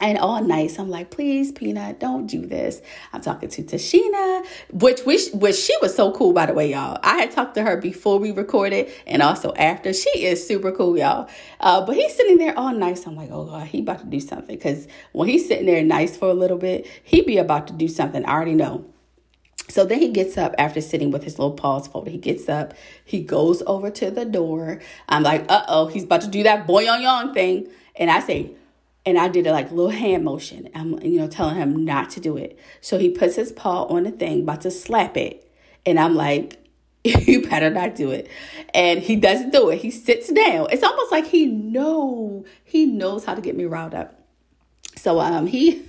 and 0.00 0.18
all 0.18 0.42
nice. 0.42 0.78
I'm 0.78 0.90
like, 0.90 1.10
please, 1.10 1.52
Peanut, 1.52 2.00
don't 2.00 2.26
do 2.26 2.46
this. 2.46 2.80
I'm 3.12 3.20
talking 3.20 3.48
to 3.48 3.62
Tashina, 3.62 4.46
which 4.72 5.00
which 5.02 5.30
which 5.32 5.56
she 5.56 5.74
was 5.82 5.94
so 5.94 6.12
cool, 6.12 6.32
by 6.32 6.46
the 6.46 6.54
way, 6.54 6.70
y'all. 6.70 6.98
I 7.02 7.18
had 7.18 7.30
talked 7.30 7.54
to 7.54 7.62
her 7.62 7.76
before 7.76 8.18
we 8.18 8.30
recorded 8.30 8.90
and 9.06 9.22
also 9.22 9.52
after. 9.54 9.92
She 9.92 10.24
is 10.24 10.46
super 10.46 10.72
cool, 10.72 10.96
y'all. 10.98 11.28
Uh, 11.60 11.84
but 11.84 11.96
he's 11.96 12.14
sitting 12.14 12.38
there 12.38 12.56
all 12.58 12.72
nice. 12.72 13.06
I'm 13.06 13.16
like, 13.16 13.30
oh 13.32 13.44
god, 13.44 13.66
he 13.66 13.80
about 13.80 14.00
to 14.00 14.06
do 14.06 14.20
something. 14.20 14.58
Cause 14.58 14.86
when 15.12 15.28
he's 15.28 15.46
sitting 15.46 15.66
there 15.66 15.82
nice 15.82 16.16
for 16.16 16.28
a 16.28 16.34
little 16.34 16.58
bit, 16.58 16.86
he 17.02 17.22
be 17.22 17.38
about 17.38 17.66
to 17.68 17.72
do 17.72 17.88
something. 17.88 18.24
I 18.24 18.32
already 18.32 18.54
know. 18.54 18.84
So 19.68 19.84
then 19.84 19.98
he 20.00 20.08
gets 20.08 20.38
up 20.38 20.54
after 20.58 20.80
sitting 20.80 21.10
with 21.10 21.24
his 21.24 21.38
little 21.38 21.52
paws 21.52 21.86
folded. 21.88 22.10
He 22.10 22.18
gets 22.18 22.48
up, 22.48 22.74
he 23.04 23.22
goes 23.22 23.62
over 23.66 23.90
to 23.90 24.10
the 24.10 24.24
door. 24.24 24.80
I'm 25.08 25.22
like, 25.22 25.44
uh 25.50 25.64
oh, 25.68 25.88
he's 25.88 26.04
about 26.04 26.22
to 26.22 26.28
do 26.28 26.42
that 26.44 26.66
boy 26.66 26.88
on 26.88 27.02
yon 27.02 27.34
thing. 27.34 27.68
And 27.96 28.10
I 28.10 28.20
say, 28.20 28.52
and 29.08 29.18
I 29.18 29.28
did 29.28 29.46
a 29.46 29.52
like 29.52 29.70
little 29.70 29.88
hand 29.88 30.22
motion. 30.22 30.68
I'm, 30.74 31.00
you 31.02 31.18
know, 31.18 31.28
telling 31.28 31.56
him 31.56 31.82
not 31.86 32.10
to 32.10 32.20
do 32.20 32.36
it. 32.36 32.58
So 32.82 32.98
he 32.98 33.08
puts 33.08 33.36
his 33.36 33.52
paw 33.52 33.84
on 33.84 34.02
the 34.02 34.10
thing, 34.10 34.42
about 34.42 34.60
to 34.62 34.70
slap 34.70 35.16
it. 35.16 35.50
And 35.86 35.98
I'm 35.98 36.14
like, 36.14 36.62
you 37.04 37.48
better 37.48 37.70
not 37.70 37.94
do 37.94 38.10
it. 38.10 38.28
And 38.74 39.00
he 39.00 39.16
doesn't 39.16 39.50
do 39.50 39.70
it. 39.70 39.78
He 39.78 39.90
sits 39.90 40.30
down. 40.30 40.66
It's 40.70 40.82
almost 40.82 41.10
like 41.10 41.26
he 41.26 41.46
know 41.46 42.44
he 42.64 42.84
knows 42.84 43.24
how 43.24 43.34
to 43.34 43.40
get 43.40 43.56
me 43.56 43.64
riled 43.64 43.94
up. 43.94 44.14
So 44.96 45.20
um 45.20 45.46
he 45.46 45.86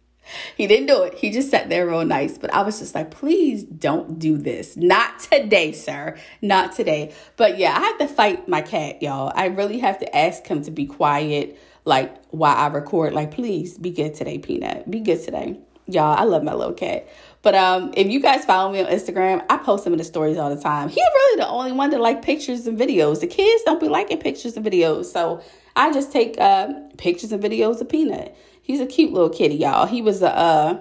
he 0.54 0.66
didn't 0.66 0.88
do 0.88 1.04
it. 1.04 1.14
He 1.14 1.30
just 1.30 1.50
sat 1.50 1.70
there 1.70 1.86
real 1.86 2.04
nice. 2.04 2.36
But 2.36 2.52
I 2.52 2.60
was 2.60 2.80
just 2.80 2.94
like, 2.94 3.10
please 3.10 3.62
don't 3.62 4.18
do 4.18 4.36
this. 4.36 4.76
Not 4.76 5.20
today, 5.20 5.72
sir. 5.72 6.18
Not 6.42 6.72
today. 6.72 7.14
But 7.38 7.56
yeah, 7.56 7.74
I 7.74 7.80
have 7.80 7.98
to 7.98 8.08
fight 8.08 8.46
my 8.46 8.60
cat, 8.60 9.02
y'all. 9.02 9.32
I 9.34 9.46
really 9.46 9.78
have 9.78 10.00
to 10.00 10.14
ask 10.14 10.46
him 10.46 10.62
to 10.64 10.70
be 10.70 10.84
quiet 10.84 11.58
like 11.88 12.14
while 12.30 12.56
I 12.56 12.68
record. 12.68 13.12
Like, 13.14 13.32
please 13.32 13.78
be 13.78 13.90
good 13.90 14.14
today, 14.14 14.38
Peanut. 14.38 14.88
Be 14.88 15.00
good 15.00 15.22
today. 15.24 15.58
Y'all, 15.86 16.16
I 16.16 16.24
love 16.24 16.44
my 16.44 16.52
little 16.52 16.74
cat. 16.74 17.08
But 17.40 17.54
um, 17.54 17.92
if 17.96 18.08
you 18.08 18.20
guys 18.20 18.44
follow 18.44 18.70
me 18.70 18.80
on 18.80 18.86
Instagram, 18.86 19.44
I 19.48 19.56
post 19.56 19.86
him 19.86 19.94
in 19.94 19.98
the 19.98 20.04
stories 20.04 20.36
all 20.36 20.54
the 20.54 20.60
time. 20.60 20.90
He's 20.90 20.98
really 20.98 21.40
the 21.40 21.48
only 21.48 21.72
one 21.72 21.90
that 21.90 22.00
like 22.00 22.20
pictures 22.20 22.66
and 22.66 22.78
videos. 22.78 23.20
The 23.20 23.26
kids 23.26 23.62
don't 23.64 23.80
be 23.80 23.88
liking 23.88 24.18
pictures 24.18 24.56
and 24.56 24.66
videos. 24.66 25.06
So 25.06 25.42
I 25.74 25.90
just 25.90 26.12
take 26.12 26.38
uh, 26.38 26.68
pictures 26.98 27.32
and 27.32 27.42
videos 27.42 27.80
of 27.80 27.88
Peanut. 27.88 28.36
He's 28.60 28.80
a 28.80 28.86
cute 28.86 29.12
little 29.12 29.30
kitty, 29.30 29.56
y'all. 29.56 29.86
He 29.86 30.02
was 30.02 30.20
a 30.20 30.36
uh, 30.36 30.80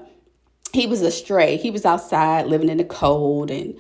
he 0.73 0.87
was 0.87 1.01
a 1.01 1.11
stray. 1.11 1.55
He 1.55 1.71
was 1.71 1.85
outside 1.85 2.47
living 2.47 2.67
in 2.67 2.77
the 2.77 2.83
cold 2.83 3.49
and 3.49 3.79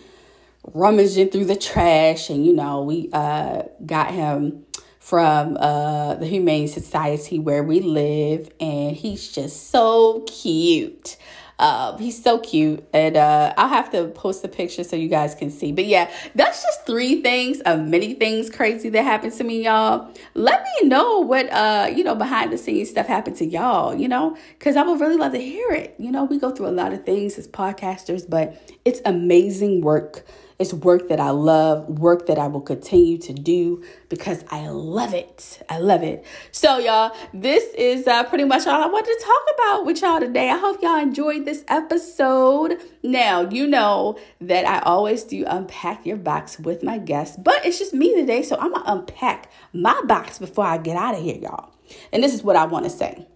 rummaging 0.73 1.29
through 1.29 1.45
the 1.45 1.57
trash. 1.57 2.29
And 2.29 2.45
you 2.45 2.53
know, 2.53 2.83
we 2.83 3.09
uh, 3.11 3.63
got 3.85 4.11
him 4.11 4.65
from 5.07 5.55
uh, 5.55 6.15
the 6.15 6.25
Humane 6.25 6.67
Society 6.67 7.39
where 7.39 7.63
we 7.63 7.79
live, 7.79 8.49
and 8.59 8.93
he's 8.93 9.31
just 9.31 9.69
so 9.69 10.25
cute. 10.27 11.15
Uh, 11.59 11.95
he's 11.97 12.21
so 12.21 12.39
cute, 12.39 12.83
and 12.93 13.15
uh, 13.15 13.53
I'll 13.57 13.69
have 13.69 13.89
to 13.91 14.09
post 14.09 14.43
a 14.43 14.49
picture 14.49 14.83
so 14.83 14.97
you 14.97 15.07
guys 15.07 15.33
can 15.33 15.49
see. 15.49 15.71
But 15.71 15.85
yeah, 15.85 16.11
that's 16.35 16.61
just 16.61 16.85
three 16.85 17.21
things 17.21 17.61
of 17.61 17.87
many 17.87 18.15
things 18.15 18.49
crazy 18.49 18.89
that 18.89 19.03
happened 19.03 19.31
to 19.37 19.45
me, 19.45 19.63
y'all. 19.63 20.13
Let 20.33 20.61
me 20.63 20.89
know 20.89 21.21
what 21.21 21.51
uh 21.53 21.89
you 21.95 22.03
know 22.03 22.13
behind 22.13 22.51
the 22.51 22.57
scenes 22.57 22.89
stuff 22.89 23.07
happened 23.07 23.37
to 23.37 23.45
y'all, 23.45 23.95
you 23.95 24.09
know, 24.09 24.37
because 24.59 24.75
I 24.75 24.83
would 24.83 24.99
really 24.99 25.15
love 25.15 25.31
to 25.31 25.39
hear 25.39 25.71
it. 25.71 25.95
You 25.97 26.11
know, 26.11 26.25
we 26.25 26.37
go 26.37 26.51
through 26.51 26.67
a 26.67 26.75
lot 26.75 26.91
of 26.91 27.05
things 27.05 27.37
as 27.37 27.47
podcasters, 27.47 28.29
but 28.29 28.61
it's 28.83 28.99
amazing 29.05 29.79
work 29.81 30.25
it's 30.59 30.73
work 30.73 31.09
that 31.09 31.19
I 31.19 31.29
love, 31.29 31.87
work 31.87 32.25
that 32.25 32.39
I 32.39 32.47
will 32.47 32.61
continue 32.61 33.19
to 33.19 33.33
do 33.33 33.83
because 34.09 34.43
I 34.49 34.69
love 34.69 35.13
it. 35.13 35.61
I 35.69 35.77
love 35.77 36.01
it. 36.01 36.25
So, 36.51 36.79
y'all, 36.79 37.15
this 37.31 37.63
is 37.75 38.07
uh, 38.07 38.23
pretty 38.23 38.43
much 38.43 38.65
all 38.65 38.83
I 38.83 38.87
wanted 38.87 39.13
to 39.19 39.23
talk 39.23 39.43
about 39.55 39.85
with 39.85 40.01
y'all 40.01 40.19
today. 40.19 40.49
I 40.49 40.57
hope 40.57 40.81
y'all 40.81 40.97
enjoyed 40.97 41.45
this 41.45 41.63
episode. 41.67 42.81
Now, 43.03 43.47
you 43.47 43.67
know 43.67 44.17
that 44.41 44.67
I 44.67 44.79
always 44.79 45.23
do 45.23 45.45
unpack 45.45 46.07
your 46.07 46.17
box 46.17 46.57
with 46.57 46.81
my 46.81 46.97
guests, 46.97 47.37
but 47.37 47.63
it's 47.63 47.77
just 47.77 47.93
me 47.93 48.15
today, 48.15 48.41
so 48.41 48.57
I'm 48.59 48.73
gonna 48.73 48.83
unpack 48.87 49.51
my 49.73 50.01
box 50.05 50.39
before 50.39 50.65
I 50.65 50.79
get 50.79 50.97
out 50.97 51.13
of 51.13 51.21
here, 51.21 51.37
y'all. 51.37 51.71
And 52.11 52.23
this 52.23 52.33
is 52.33 52.43
what 52.43 52.55
I 52.55 52.65
want 52.65 52.85
to 52.85 52.89
say. 52.89 53.27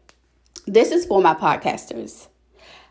This 0.65 0.91
is 0.91 1.05
for 1.05 1.21
my 1.21 1.35
podcasters. 1.35 2.27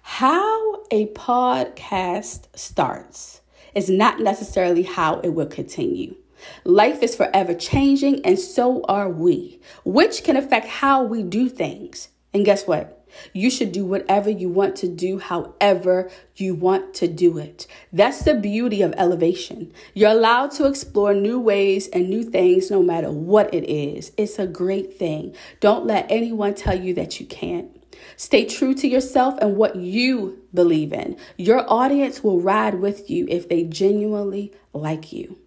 How 0.03 0.85
a 0.93 1.07
podcast 1.15 2.47
starts 2.57 3.40
is 3.75 3.91
not 3.91 4.21
necessarily 4.21 4.83
how 4.83 5.21
it 5.21 5.31
will 5.31 5.47
continue. 5.47 6.17
Life 6.65 7.03
is 7.03 7.15
forever 7.15 7.55
changing, 7.55 8.25
and 8.25 8.39
so 8.39 8.83
are 8.89 9.09
we, 9.09 9.61
which 9.85 10.25
can 10.25 10.37
affect 10.37 10.67
how 10.67 11.03
we 11.03 11.23
do 11.23 11.49
things. 11.49 12.09
And 12.33 12.45
guess 12.45 12.67
what? 12.67 12.97
You 13.33 13.51
should 13.51 13.73
do 13.73 13.85
whatever 13.85 14.31
you 14.31 14.49
want 14.49 14.77
to 14.77 14.89
do, 14.89 15.19
however 15.19 16.11
you 16.37 16.55
want 16.55 16.95
to 16.95 17.09
do 17.09 17.39
it. 17.39 17.67
That's 17.93 18.23
the 18.23 18.35
beauty 18.35 18.83
of 18.83 18.95
elevation. 18.97 19.73
You're 19.95 20.11
allowed 20.11 20.53
to 20.53 20.67
explore 20.67 21.13
new 21.13 21.41
ways 21.41 21.89
and 21.89 22.09
new 22.09 22.23
things 22.23 22.71
no 22.71 22.83
matter 22.83 23.11
what 23.11 23.53
it 23.53 23.69
is. 23.69 24.13
It's 24.17 24.39
a 24.39 24.47
great 24.47 24.97
thing. 24.97 25.35
Don't 25.59 25.87
let 25.87 26.07
anyone 26.09 26.55
tell 26.55 26.79
you 26.79 26.95
that 26.95 27.19
you 27.19 27.27
can't. 27.27 27.80
Stay 28.17 28.45
true 28.45 28.75
to 28.75 28.89
yourself 28.89 29.39
and 29.41 29.57
what 29.57 29.77
you 29.77 30.43
believe 30.53 30.93
in. 30.93 31.17
Your 31.37 31.65
audience 31.71 32.23
will 32.23 32.41
ride 32.41 32.81
with 32.81 33.11
you 33.11 33.27
if 33.29 33.49
they 33.49 33.65
genuinely 33.65 34.53
like 34.73 35.13
you. 35.13 35.39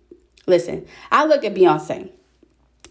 Listen, 0.46 0.86
I 1.12 1.26
look 1.26 1.44
at 1.44 1.54
Beyonce. 1.54 2.12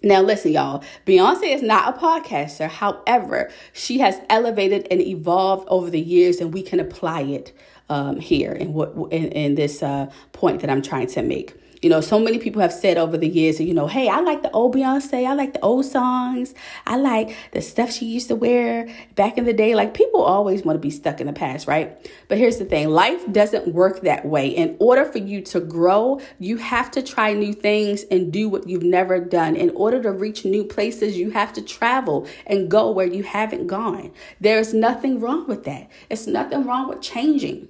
Now, 0.05 0.21
listen, 0.21 0.53
y'all. 0.53 0.83
Beyonce 1.07 1.55
is 1.55 1.63
not 1.63 1.95
a 1.95 1.99
podcaster. 1.99 2.69
However, 2.69 3.51
she 3.73 4.01
has 4.01 4.21
elevated 4.29 4.89
and 4.91 5.01
evolved 5.01 5.69
over 5.69 5.91
the 5.91 6.01
years, 6.01 6.41
and 6.41 6.53
we 6.53 6.63
can 6.63 6.81
apply 6.81 7.23
it 7.23 7.57
um, 7.93 8.19
here 8.19 8.53
in 8.53 8.73
what 8.73 8.95
in, 9.13 9.27
in 9.33 9.55
this 9.55 9.83
uh, 9.83 10.11
point 10.33 10.61
that 10.63 10.71
I'm 10.71 10.83
trying 10.83 11.09
to 11.09 11.23
make. 11.23 11.55
You 11.83 11.91
know, 11.91 12.01
so 12.01 12.21
many 12.21 12.39
people 12.39 12.63
have 12.63 12.73
said 12.73 12.97
over 12.97 13.19
the 13.19 13.27
years, 13.27 13.61
you 13.61 13.75
know, 13.75 13.89
hey, 13.89 14.09
I 14.09 14.21
like 14.21 14.43
the 14.43 14.53
old 14.53 14.73
Beyonce. 14.73 15.27
I 15.27 15.35
like 15.35 15.55
the 15.55 15.61
old 15.63 15.85
songs. 15.85 16.55
I 16.87 16.97
like 16.97 17.37
the 17.51 17.61
stuff 17.61 17.91
she 17.91 18.07
used 18.07 18.29
to 18.29 18.37
wear 18.37 18.89
back 19.17 19.37
in 19.37 19.47
the 19.47 19.53
day. 19.53 19.75
Like 19.75 19.93
people 19.93 20.23
always 20.23 20.65
want 20.65 20.77
to 20.77 20.81
be 20.81 20.91
stuck 20.91 21.21
in 21.21 21.27
the 21.27 21.33
past, 21.33 21.67
right? 21.67 22.09
But 22.29 22.39
here's 22.39 22.59
the 22.59 22.65
thing 22.65 22.89
life 22.89 23.21
doesn't 23.33 23.75
work 23.75 24.03
that 24.03 24.25
way. 24.25 24.47
In 24.47 24.77
order 24.79 25.05
for 25.05 25.19
you 25.19 25.41
to 25.43 25.59
grow, 25.59 26.21
you 26.39 26.57
have 26.59 26.89
to 26.93 27.03
try 27.03 27.33
new 27.33 27.53
things 27.53 28.05
and 28.13 28.33
do 28.33 28.49
what 28.49 28.69
you've 28.69 28.85
never 28.85 29.19
done. 29.19 29.57
In 29.57 29.71
order 29.71 30.01
to 30.05 30.13
reach 30.13 30.45
new 30.45 30.63
places, 30.63 31.19
you 31.19 31.31
have 31.33 31.53
to 31.55 31.63
travel 31.63 32.29
and 32.47 32.71
go 32.71 32.93
where 32.93 33.09
you 33.09 33.25
haven't 33.25 33.67
gone. 33.67 34.13
There's 34.41 34.73
nothing 34.73 35.19
wrong 35.19 35.49
with 35.49 35.65
that. 35.65 35.91
It's 36.09 36.29
nothing 36.29 36.65
wrong 36.65 36.89
with 36.89 37.03
changing. 37.03 37.69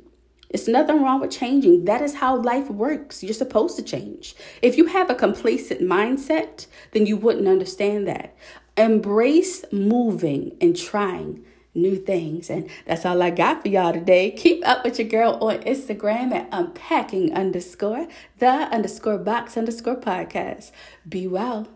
It's 0.52 0.68
nothing 0.68 1.02
wrong 1.02 1.20
with 1.20 1.30
changing. 1.30 1.86
That 1.86 2.02
is 2.02 2.16
how 2.16 2.36
life 2.36 2.68
works. 2.68 3.22
You're 3.22 3.34
supposed 3.34 3.76
to 3.76 3.82
change. 3.82 4.34
If 4.60 4.76
you 4.76 4.86
have 4.86 5.10
a 5.10 5.14
complacent 5.14 5.80
mindset, 5.80 6.66
then 6.92 7.06
you 7.06 7.16
wouldn't 7.16 7.48
understand 7.48 8.06
that. 8.08 8.36
Embrace 8.76 9.64
moving 9.72 10.56
and 10.60 10.76
trying 10.76 11.44
new 11.74 11.96
things. 11.96 12.50
And 12.50 12.68
that's 12.86 13.06
all 13.06 13.22
I 13.22 13.30
got 13.30 13.62
for 13.62 13.68
y'all 13.68 13.92
today. 13.92 14.30
Keep 14.30 14.66
up 14.66 14.84
with 14.84 14.98
your 14.98 15.08
girl 15.08 15.38
on 15.40 15.58
Instagram 15.62 16.32
at 16.32 16.48
unpacking 16.52 17.32
underscore 17.34 18.08
the 18.38 18.46
underscore 18.46 19.18
box 19.18 19.56
underscore 19.56 19.96
podcast. 19.96 20.70
Be 21.08 21.26
well. 21.26 21.68